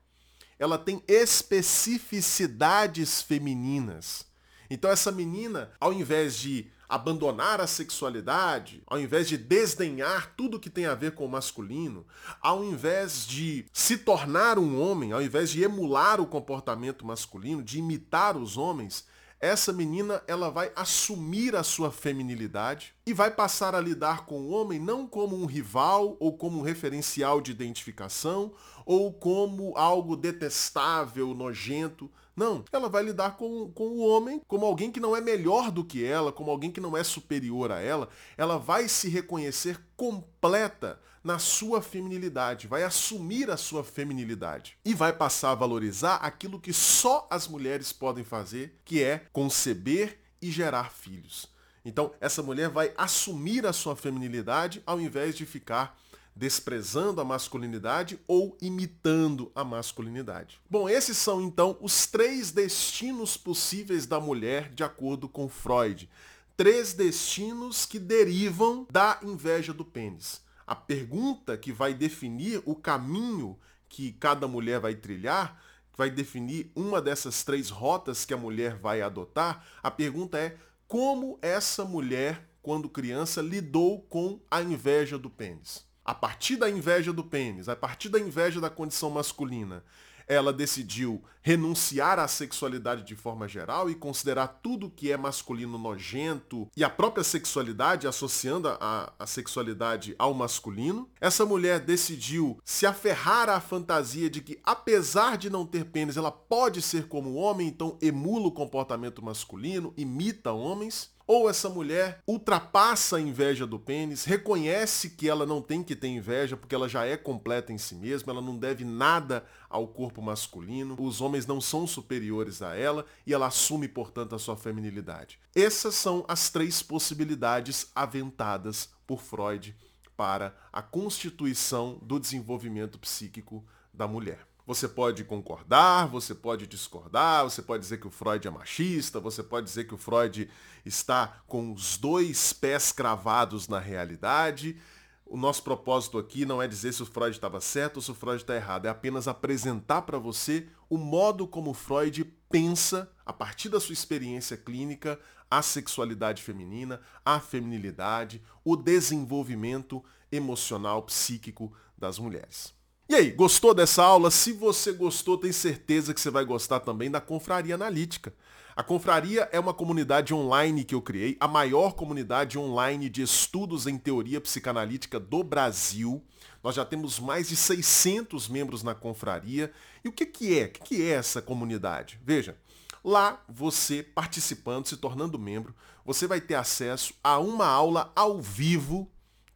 Ela 0.58 0.78
tem 0.78 1.04
especificidades 1.06 3.22
femininas. 3.22 4.26
Então 4.70 4.90
essa 4.90 5.12
menina, 5.12 5.74
ao 5.78 5.92
invés 5.92 6.38
de 6.38 6.72
abandonar 6.88 7.60
a 7.60 7.68
sexualidade, 7.68 8.82
ao 8.88 8.98
invés 8.98 9.28
de 9.28 9.38
desdenhar 9.38 10.34
tudo 10.38 10.60
que 10.60 10.70
tem 10.70 10.86
a 10.86 10.96
ver 10.96 11.16
com 11.16 11.26
o 11.26 11.30
masculino, 11.30 12.08
ao 12.40 12.64
invés 12.64 13.28
de 13.28 13.66
se 13.74 13.98
tornar 13.98 14.58
um 14.58 14.80
homem, 14.80 15.12
ao 15.12 15.22
invés 15.22 15.50
de 15.50 15.64
emular 15.64 16.22
o 16.22 16.28
comportamento 16.28 17.06
masculino, 17.06 17.62
de 17.62 17.80
imitar 17.80 18.38
os 18.38 18.56
homens, 18.56 19.06
essa 19.44 19.74
menina 19.74 20.24
ela 20.26 20.50
vai 20.50 20.72
assumir 20.74 21.54
a 21.54 21.64
sua 21.64 21.92
feminilidade 21.92 22.96
e 23.06 23.14
vai 23.14 23.30
passar 23.30 23.76
a 23.76 23.82
lidar 23.82 24.26
com 24.26 24.42
o 24.42 24.50
homem 24.50 24.80
não 24.80 25.06
como 25.06 25.36
um 25.36 25.46
rival 25.46 26.16
ou 26.20 26.38
como 26.38 26.60
um 26.60 26.62
referencial 26.62 27.42
de 27.42 27.52
identificação 27.52 28.54
ou 28.86 29.12
como 29.12 29.78
algo 29.78 30.16
detestável, 30.16 31.34
nojento. 31.34 32.10
Não, 32.36 32.64
ela 32.72 32.90
vai 32.90 33.04
lidar 33.04 33.38
com, 33.38 33.72
com 33.72 33.90
o 33.90 34.00
homem 34.00 34.42
como 34.48 34.66
alguém 34.66 34.92
que 34.92 35.00
não 35.00 35.16
é 35.16 35.22
melhor 35.22 35.70
do 35.70 35.84
que 35.84 36.04
ela, 36.04 36.32
como 36.32 36.50
alguém 36.50 36.72
que 36.72 36.82
não 36.82 36.96
é 36.96 37.04
superior 37.04 37.72
a 37.72 37.80
ela. 37.80 38.10
Ela 38.38 38.58
vai 38.58 38.88
se 38.88 39.10
reconhecer 39.10 39.80
completa 39.96 41.00
na 41.24 41.40
sua 41.40 41.82
feminilidade, 41.82 42.68
vai 42.68 42.84
assumir 42.84 43.50
a 43.50 43.56
sua 43.56 43.84
feminilidade 43.84 44.78
e 44.84 44.94
vai 44.94 45.14
passar 45.14 45.52
a 45.52 45.56
valorizar 45.56 46.16
aquilo 46.16 46.60
que 46.60 46.74
só 46.74 47.26
as 47.30 47.48
mulheres 47.48 47.94
podem 47.94 48.26
fazer, 48.26 48.78
que 48.84 49.02
é 49.02 49.26
conceber 49.32 50.20
e 50.42 50.52
gerar 50.52 50.92
filhos. 50.92 51.53
Então, 51.86 52.14
essa 52.22 52.42
mulher 52.42 52.70
vai 52.70 52.94
assumir 52.98 53.66
a 53.66 53.74
sua 53.74 53.96
feminilidade 53.96 54.82
ao 54.86 55.00
invés 55.00 55.36
de 55.36 55.46
ficar 55.46 55.98
desprezando 56.36 57.22
a 57.22 57.26
masculinidade 57.26 58.20
ou 58.28 58.58
imitando 58.62 59.52
a 59.54 59.64
masculinidade. 59.64 60.60
Bom, 60.70 60.90
esses 60.90 61.18
são 61.18 61.42
então 61.42 61.78
os 61.80 62.08
três 62.08 62.52
destinos 62.52 63.38
possíveis 63.38 64.06
da 64.06 64.20
mulher 64.20 64.74
de 64.74 64.84
acordo 64.84 65.30
com 65.30 65.48
Freud. 65.48 66.10
Três 66.58 66.94
destinos 66.94 67.86
que 67.86 68.00
derivam 68.00 68.88
da 68.92 69.20
inveja 69.22 69.74
do 69.74 69.86
pênis. 69.86 70.42
A 70.66 70.76
pergunta 70.76 71.58
que 71.58 71.72
vai 71.72 71.94
definir 71.94 72.62
o 72.66 72.76
caminho 72.76 73.58
que 73.90 74.14
cada 74.14 74.48
mulher 74.48 74.80
vai 74.80 74.96
trilhar, 74.96 75.62
vai 75.96 76.10
definir 76.10 76.72
uma 76.76 77.02
dessas 77.02 77.44
três 77.44 77.70
rotas 77.70 78.26
que 78.26 78.34
a 78.34 78.38
mulher 78.38 78.76
vai 78.76 79.02
adotar, 79.02 79.64
a 79.84 79.92
pergunta 79.92 80.38
é 80.38 80.58
como 80.88 81.40
essa 81.42 81.84
mulher, 81.84 82.50
quando 82.62 82.90
criança, 82.90 83.42
lidou 83.42 84.02
com 84.04 84.40
a 84.50 84.62
inveja 84.62 85.18
do 85.18 85.30
pênis. 85.30 85.86
A 86.06 86.14
partir 86.14 86.58
da 86.58 86.70
inveja 86.70 87.14
do 87.14 87.24
pênis, 87.24 87.70
a 87.70 87.76
partir 87.76 88.10
da 88.10 88.20
inveja 88.20 88.60
da 88.60 88.70
condição 88.70 89.10
masculina, 89.10 89.84
ela 90.28 90.54
decidiu 90.54 91.24
renunciar 91.44 92.20
à 92.20 92.28
sexualidade 92.28 93.04
de 93.04 93.16
forma 93.16 93.50
geral 93.50 93.90
e 93.90 93.96
considerar 93.96 94.48
tudo 94.64 94.90
que 94.90 95.12
é 95.12 95.18
masculino 95.18 95.78
nojento 95.78 96.70
e 96.76 96.84
a 96.86 96.90
própria 96.90 97.24
sexualidade, 97.24 98.08
associando 98.08 98.70
a, 98.70 99.12
a, 99.20 99.28
sexualidade 99.28 100.16
ao 100.18 100.34
masculino. 100.34 101.10
Essa 101.20 101.46
mulher 101.46 101.82
decidiu 101.82 102.58
se 102.64 102.86
aferrar 102.86 103.50
à 103.50 103.60
fantasia 103.60 104.30
de 104.30 104.40
que, 104.40 104.58
apesar 104.64 105.38
de 105.38 105.50
não 105.50 105.66
ter 105.66 105.84
pênis, 105.86 106.16
ela 106.16 106.32
pode 106.32 106.82
ser 106.82 107.08
como 107.08 107.36
homem, 107.36 107.68
então 107.68 107.98
emula 108.02 108.48
o 108.48 108.52
comportamento 108.52 109.24
masculino, 109.24 109.94
imita 109.98 110.54
homens. 110.54 111.12
Ou 111.26 111.50
essa 111.50 111.70
mulher 111.70 112.22
ultrapassa 112.28 113.18
a 113.18 113.22
inveja 113.22 113.66
do 113.66 113.80
pênis, 113.80 114.26
reconhece 114.26 115.12
que 115.12 115.30
ela 115.30 115.46
não 115.46 115.62
tem 115.62 115.82
que 115.82 115.96
ter 115.96 116.10
inveja 116.10 116.58
porque 116.58 116.76
ela 116.76 116.90
já 116.90 117.06
é 117.06 117.16
completa 117.16 117.72
em 117.72 117.78
si 117.78 117.96
mesma, 117.96 118.34
ela 118.34 118.42
não 118.42 118.58
deve 118.58 118.84
nada 118.84 119.46
ao 119.70 119.88
corpo 119.88 120.22
masculino, 120.22 120.96
os 121.00 121.22
homens 121.22 121.48
não 121.48 121.62
são 121.62 121.88
superiores 121.88 122.62
a 122.62 122.76
ela 122.76 123.06
e 123.26 123.34
ela 123.34 123.48
assume, 123.48 123.88
portanto, 123.88 124.36
a 124.36 124.40
sua 124.40 124.58
feminilidade. 124.58 125.40
Essas 125.56 125.96
são 125.96 126.26
as 126.28 126.50
três 126.50 126.84
possibilidades 126.84 127.90
aventadas 127.96 128.90
por 129.08 129.22
Freud 129.22 129.76
para 130.18 130.56
a 130.72 130.82
constituição 130.82 131.98
do 132.02 132.20
desenvolvimento 132.20 133.00
psíquico 133.00 133.66
da 133.94 134.08
mulher. 134.08 134.53
Você 134.66 134.88
pode 134.88 135.26
concordar, 135.26 136.08
você 136.08 136.34
pode 136.34 136.66
discordar, 136.68 137.44
você 137.44 137.62
pode 137.62 137.84
dizer 137.84 138.00
que 138.00 138.08
o 138.08 138.12
Freud 138.12 138.48
é 138.48 138.52
machista, 138.52 139.20
você 139.20 139.44
pode 139.44 139.66
dizer 139.66 139.84
que 139.84 139.94
o 139.94 139.98
Freud 139.98 140.50
está 140.86 141.42
com 141.46 141.74
os 141.74 141.98
dois 141.98 142.54
pés 142.54 142.94
cravados 142.94 143.68
na 143.68 143.78
realidade. 143.78 144.78
O 145.26 145.36
nosso 145.36 145.64
propósito 145.64 146.18
aqui 146.18 146.46
não 146.46 146.62
é 146.62 146.68
dizer 146.68 146.94
se 146.94 147.04
o 147.04 147.06
Freud 147.06 147.36
estava 147.36 147.60
certo 147.60 147.98
ou 147.98 148.02
se 148.02 148.12
o 148.12 148.16
Freud 148.16 148.42
está 148.42 148.56
errado, 148.56 148.86
é 148.86 148.90
apenas 148.90 149.28
apresentar 149.28 150.04
para 150.04 150.18
você 150.18 150.70
o 150.90 150.98
modo 150.98 151.46
como 151.46 151.72
o 151.72 151.74
Freud 151.74 152.24
pensa, 152.50 153.12
a 153.26 153.34
partir 153.34 153.68
da 153.68 153.82
sua 153.82 153.94
experiência 153.94 154.56
clínica, 154.56 155.20
a 155.52 155.62
sexualidade 155.62 156.42
feminina, 156.42 157.02
a 157.26 157.40
feminilidade, 157.40 158.42
o 158.64 158.78
desenvolvimento 158.78 160.04
emocional, 160.32 161.04
psíquico 161.04 161.74
das 161.98 162.18
mulheres. 162.18 162.74
E 163.14 163.16
aí, 163.16 163.30
gostou 163.30 163.76
dessa 163.76 164.04
aula? 164.04 164.32
Se 164.32 164.52
você 164.52 164.92
gostou, 164.92 165.38
tem 165.38 165.52
certeza 165.52 166.16
que 166.16 166.20
você 166.20 166.32
vai 166.32 166.44
gostar 166.44 166.80
também 166.80 167.12
da 167.12 167.22
Confraria 167.22 167.76
Analítica. 167.76 168.34
A 168.76 168.82
Confraria 168.82 169.48
é 169.52 169.60
uma 169.60 169.72
comunidade 169.72 170.34
online 170.34 170.84
que 170.84 170.96
eu 170.96 171.02
criei, 171.02 171.38
a 171.40 171.48
maior 171.48 171.94
comunidade 171.94 172.58
online 172.58 173.10
de 173.10 173.22
estudos 173.22 173.86
em 173.86 174.00
teoria 174.00 174.42
psicanalítica 174.42 175.20
do 175.20 175.44
Brasil. 175.44 176.24
Nós 176.64 176.74
já 176.74 176.84
temos 176.84 177.20
mais 177.20 177.50
de 177.50 177.56
600 177.56 178.48
membros 178.48 178.82
na 178.82 178.96
Confraria. 178.96 179.72
E 180.04 180.10
o 180.10 180.12
que, 180.12 180.26
que 180.26 180.58
é? 180.58 180.66
O 180.66 180.70
que, 180.70 180.80
que 180.80 181.04
é 181.04 181.10
essa 181.10 181.40
comunidade? 181.40 182.20
Veja, 182.26 182.58
lá 183.04 183.44
você 183.48 184.02
participando, 184.02 184.88
se 184.88 184.98
tornando 184.98 185.38
membro, 185.38 185.76
você 186.04 186.26
vai 186.26 186.42
ter 186.42 186.56
acesso 186.56 187.14
a 187.24 187.38
uma 187.38 187.68
aula 187.68 188.12
ao 188.16 188.42
vivo 188.42 189.08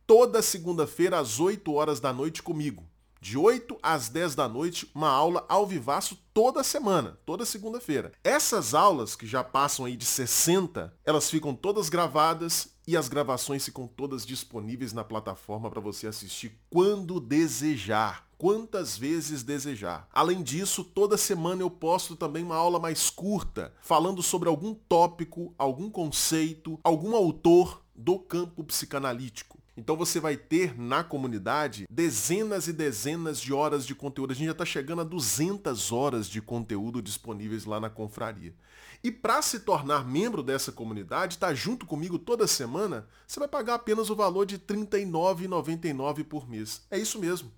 toda 0.06 0.44
segunda-feira 0.44 1.18
às 1.18 1.40
8 1.40 1.74
horas 1.74 2.00
da 2.00 2.14
noite 2.14 2.44
comigo 2.44 2.88
de 3.28 3.38
8 3.38 3.78
às 3.84 4.08
10 4.08 4.36
da 4.36 4.48
noite, 4.48 4.90
uma 4.96 5.10
aula 5.10 5.46
ao 5.50 5.68
vivaço 5.68 6.18
toda 6.34 6.64
semana, 6.64 7.20
toda 7.26 7.46
segunda-feira. 7.46 8.14
Essas 8.24 8.74
aulas, 8.74 9.18
que 9.18 9.28
já 9.28 9.44
passam 9.44 9.84
aí 9.84 9.98
de 9.98 10.06
60, 10.06 10.94
elas 11.04 11.30
ficam 11.30 11.54
todas 11.54 11.90
gravadas 11.90 12.70
e 12.88 12.96
as 12.96 13.10
gravações 13.10 13.66
ficam 13.66 13.86
todas 13.86 14.26
disponíveis 14.26 14.94
na 14.94 15.04
plataforma 15.04 15.70
para 15.70 15.82
você 15.82 16.08
assistir 16.08 16.58
quando 16.70 17.20
desejar, 17.20 18.26
quantas 18.38 18.98
vezes 18.98 19.44
desejar. 19.44 20.08
Além 20.14 20.42
disso, 20.42 20.86
toda 20.86 21.18
semana 21.18 21.62
eu 21.62 21.70
posto 21.70 22.16
também 22.16 22.46
uma 22.46 22.56
aula 22.56 22.80
mais 22.80 23.10
curta, 23.10 23.74
falando 23.82 24.24
sobre 24.24 24.48
algum 24.48 24.74
tópico, 24.74 25.54
algum 25.58 25.90
conceito, 25.90 26.80
algum 26.82 27.14
autor 27.14 27.84
do 27.94 28.18
campo 28.20 28.64
psicanalítico. 28.64 29.57
Então 29.78 29.96
você 29.96 30.20
vai 30.20 30.36
ter 30.36 30.76
na 30.76 31.04
comunidade 31.04 31.88
dezenas 31.88 32.68
e 32.68 32.74
dezenas 32.74 33.40
de 33.40 33.54
horas 33.54 33.86
de 33.86 33.94
conteúdo. 33.94 34.32
A 34.32 34.36
gente 34.36 34.48
já 34.48 34.52
está 34.52 34.66
chegando 34.66 35.02
a 35.02 35.06
200 35.06 35.92
horas 35.92 36.28
de 36.28 36.42
conteúdo 36.42 37.00
disponíveis 37.00 37.64
lá 37.64 37.80
na 37.80 37.88
confraria. 37.88 38.56
E 39.04 39.12
para 39.12 39.40
se 39.44 39.60
tornar 39.60 40.04
membro 40.04 40.42
dessa 40.42 40.72
comunidade, 40.72 41.36
estar 41.36 41.50
tá 41.50 41.54
junto 41.54 41.86
comigo 41.86 42.18
toda 42.18 42.48
semana, 42.48 43.08
você 43.28 43.40
vai 43.40 43.48
pagar 43.48 43.76
apenas 43.76 44.10
o 44.10 44.16
valor 44.16 44.48
de 44.48 44.56
R$ 44.56 44.62
39,99 44.68 46.24
por 46.24 46.50
mês. 46.50 46.82
É 46.90 46.98
isso 46.98 47.20
mesmo. 47.20 47.52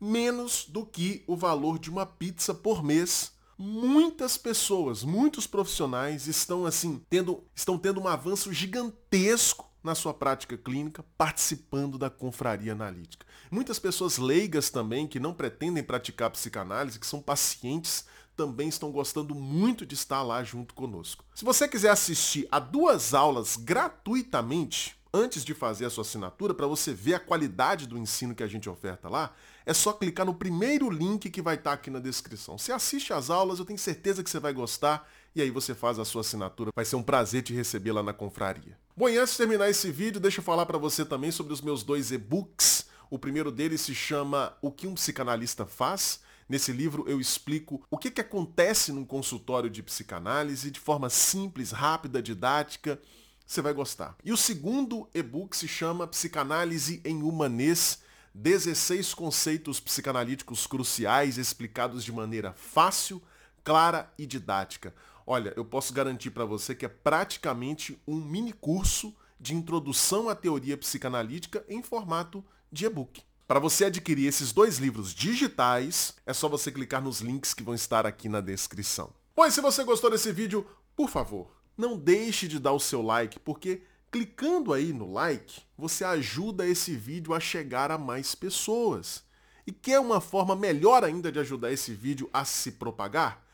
Menos 0.00 0.64
do 0.66 0.86
que 0.86 1.22
o 1.26 1.36
valor 1.36 1.78
de 1.78 1.90
uma 1.90 2.06
pizza 2.06 2.54
por 2.54 2.82
mês 2.82 3.38
muitas 3.62 4.38
pessoas, 4.38 5.04
muitos 5.04 5.46
profissionais 5.46 6.26
estão 6.26 6.64
assim, 6.64 7.02
tendo, 7.10 7.44
estão 7.54 7.76
tendo 7.76 8.00
um 8.00 8.08
avanço 8.08 8.50
gigantesco 8.54 9.69
na 9.82 9.94
sua 9.94 10.12
prática 10.12 10.56
clínica, 10.56 11.04
participando 11.16 11.98
da 11.98 12.10
confraria 12.10 12.72
analítica. 12.72 13.26
Muitas 13.50 13.78
pessoas 13.78 14.18
leigas 14.18 14.70
também, 14.70 15.06
que 15.06 15.20
não 15.20 15.34
pretendem 15.34 15.82
praticar 15.82 16.30
psicanálise, 16.30 16.98
que 16.98 17.06
são 17.06 17.20
pacientes, 17.20 18.04
também 18.36 18.68
estão 18.68 18.90
gostando 18.90 19.34
muito 19.34 19.84
de 19.84 19.94
estar 19.94 20.22
lá 20.22 20.42
junto 20.42 20.74
conosco. 20.74 21.24
Se 21.34 21.44
você 21.44 21.68
quiser 21.68 21.90
assistir 21.90 22.46
a 22.50 22.58
duas 22.58 23.12
aulas 23.12 23.56
gratuitamente, 23.56 24.96
antes 25.12 25.44
de 25.44 25.54
fazer 25.54 25.86
a 25.86 25.90
sua 25.90 26.02
assinatura, 26.02 26.54
para 26.54 26.66
você 26.66 26.94
ver 26.94 27.14
a 27.14 27.20
qualidade 27.20 27.86
do 27.86 27.98
ensino 27.98 28.34
que 28.34 28.42
a 28.42 28.46
gente 28.46 28.68
oferta 28.68 29.08
lá, 29.08 29.34
é 29.66 29.74
só 29.74 29.92
clicar 29.92 30.24
no 30.24 30.34
primeiro 30.34 30.88
link 30.88 31.28
que 31.28 31.42
vai 31.42 31.56
estar 31.56 31.72
aqui 31.72 31.90
na 31.90 31.98
descrição. 31.98 32.56
Você 32.56 32.72
assiste 32.72 33.12
às 33.12 33.30
aulas, 33.30 33.58
eu 33.58 33.64
tenho 33.64 33.78
certeza 33.78 34.22
que 34.22 34.30
você 34.30 34.38
vai 34.38 34.52
gostar 34.52 35.08
e 35.34 35.42
aí 35.42 35.50
você 35.50 35.74
faz 35.74 35.98
a 35.98 36.04
sua 36.04 36.22
assinatura. 36.22 36.70
Vai 36.74 36.84
ser 36.84 36.96
um 36.96 37.02
prazer 37.02 37.42
te 37.42 37.52
receber 37.52 37.92
lá 37.92 38.02
na 38.02 38.12
confraria. 38.12 38.78
Bom, 39.00 39.08
e 39.08 39.16
antes 39.16 39.32
de 39.32 39.38
terminar 39.38 39.70
esse 39.70 39.90
vídeo, 39.90 40.20
deixa 40.20 40.40
eu 40.40 40.44
falar 40.44 40.66
para 40.66 40.76
você 40.76 41.06
também 41.06 41.30
sobre 41.30 41.54
os 41.54 41.62
meus 41.62 41.82
dois 41.82 42.12
e-books. 42.12 42.84
O 43.08 43.18
primeiro 43.18 43.50
deles 43.50 43.80
se 43.80 43.94
chama 43.94 44.54
O 44.60 44.70
que 44.70 44.86
um 44.86 44.92
psicanalista 44.92 45.64
faz. 45.64 46.20
Nesse 46.46 46.70
livro 46.70 47.06
eu 47.08 47.18
explico 47.18 47.82
o 47.90 47.96
que, 47.96 48.10
que 48.10 48.20
acontece 48.20 48.92
num 48.92 49.06
consultório 49.06 49.70
de 49.70 49.82
psicanálise 49.82 50.70
de 50.70 50.78
forma 50.78 51.08
simples, 51.08 51.70
rápida, 51.70 52.20
didática. 52.22 53.00
Você 53.46 53.62
vai 53.62 53.72
gostar. 53.72 54.16
E 54.22 54.34
o 54.34 54.36
segundo 54.36 55.08
e-book 55.14 55.56
se 55.56 55.66
chama 55.66 56.06
Psicanálise 56.06 57.00
em 57.02 57.22
Humanês. 57.22 58.00
16 58.34 59.14
conceitos 59.14 59.80
psicanalíticos 59.80 60.66
cruciais 60.66 61.38
explicados 61.38 62.04
de 62.04 62.12
maneira 62.12 62.52
fácil, 62.52 63.22
clara 63.64 64.12
e 64.18 64.26
didática. 64.26 64.94
Olha, 65.32 65.52
eu 65.56 65.64
posso 65.64 65.94
garantir 65.94 66.30
para 66.32 66.44
você 66.44 66.74
que 66.74 66.84
é 66.84 66.88
praticamente 66.88 67.96
um 68.04 68.16
mini 68.16 68.52
curso 68.52 69.14
de 69.38 69.54
introdução 69.54 70.28
à 70.28 70.34
teoria 70.34 70.76
psicanalítica 70.76 71.64
em 71.68 71.84
formato 71.84 72.44
de 72.72 72.86
e-book. 72.86 73.22
Para 73.46 73.60
você 73.60 73.84
adquirir 73.84 74.26
esses 74.26 74.50
dois 74.50 74.78
livros 74.78 75.14
digitais, 75.14 76.16
é 76.26 76.32
só 76.32 76.48
você 76.48 76.72
clicar 76.72 77.00
nos 77.00 77.20
links 77.20 77.54
que 77.54 77.62
vão 77.62 77.76
estar 77.76 78.06
aqui 78.06 78.28
na 78.28 78.40
descrição. 78.40 79.12
Pois 79.32 79.54
se 79.54 79.60
você 79.60 79.84
gostou 79.84 80.10
desse 80.10 80.32
vídeo, 80.32 80.66
por 80.96 81.08
favor, 81.08 81.54
não 81.78 81.96
deixe 81.96 82.48
de 82.48 82.58
dar 82.58 82.72
o 82.72 82.80
seu 82.80 83.00
like, 83.00 83.38
porque 83.38 83.82
clicando 84.10 84.72
aí 84.72 84.92
no 84.92 85.12
like, 85.12 85.62
você 85.78 86.02
ajuda 86.02 86.66
esse 86.66 86.96
vídeo 86.96 87.32
a 87.34 87.38
chegar 87.38 87.92
a 87.92 87.96
mais 87.96 88.34
pessoas. 88.34 89.22
E 89.64 89.70
quer 89.70 90.00
uma 90.00 90.20
forma 90.20 90.56
melhor 90.56 91.04
ainda 91.04 91.30
de 91.30 91.38
ajudar 91.38 91.70
esse 91.70 91.94
vídeo 91.94 92.28
a 92.32 92.44
se 92.44 92.72
propagar? 92.72 93.48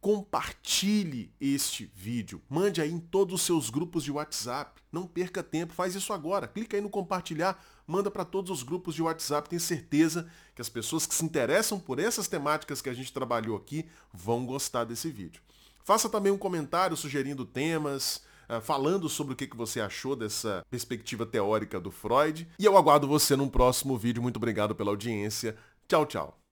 Compartilhe 0.00 1.32
este 1.40 1.90
vídeo. 1.94 2.40
Mande 2.48 2.80
aí 2.80 2.90
em 2.90 3.00
todos 3.00 3.34
os 3.34 3.42
seus 3.42 3.68
grupos 3.70 4.04
de 4.04 4.12
WhatsApp. 4.12 4.80
Não 4.92 5.06
perca 5.06 5.42
tempo, 5.42 5.72
faz 5.72 5.94
isso 5.94 6.12
agora. 6.12 6.46
Clica 6.46 6.76
aí 6.76 6.80
no 6.80 6.88
compartilhar, 6.88 7.62
manda 7.86 8.10
para 8.10 8.24
todos 8.24 8.50
os 8.50 8.62
grupos 8.62 8.94
de 8.94 9.02
WhatsApp. 9.02 9.48
Tenho 9.48 9.60
certeza 9.60 10.30
que 10.54 10.62
as 10.62 10.68
pessoas 10.68 11.06
que 11.06 11.14
se 11.14 11.24
interessam 11.24 11.78
por 11.78 11.98
essas 11.98 12.28
temáticas 12.28 12.80
que 12.80 12.88
a 12.88 12.94
gente 12.94 13.12
trabalhou 13.12 13.56
aqui 13.56 13.86
vão 14.12 14.46
gostar 14.46 14.84
desse 14.84 15.10
vídeo. 15.10 15.42
Faça 15.84 16.08
também 16.08 16.30
um 16.30 16.38
comentário 16.38 16.96
sugerindo 16.96 17.44
temas, 17.44 18.22
eh, 18.48 18.60
falando 18.60 19.08
sobre 19.08 19.32
o 19.32 19.36
que 19.36 19.48
você 19.56 19.80
achou 19.80 20.14
dessa 20.14 20.64
perspectiva 20.70 21.26
teórica 21.26 21.80
do 21.80 21.90
Freud. 21.90 22.46
E 22.58 22.64
eu 22.64 22.76
aguardo 22.76 23.08
você 23.08 23.34
num 23.34 23.48
próximo 23.48 23.96
vídeo. 23.96 24.22
Muito 24.22 24.36
obrigado 24.36 24.74
pela 24.74 24.90
audiência. 24.90 25.56
Tchau, 25.88 26.06
tchau. 26.06 26.47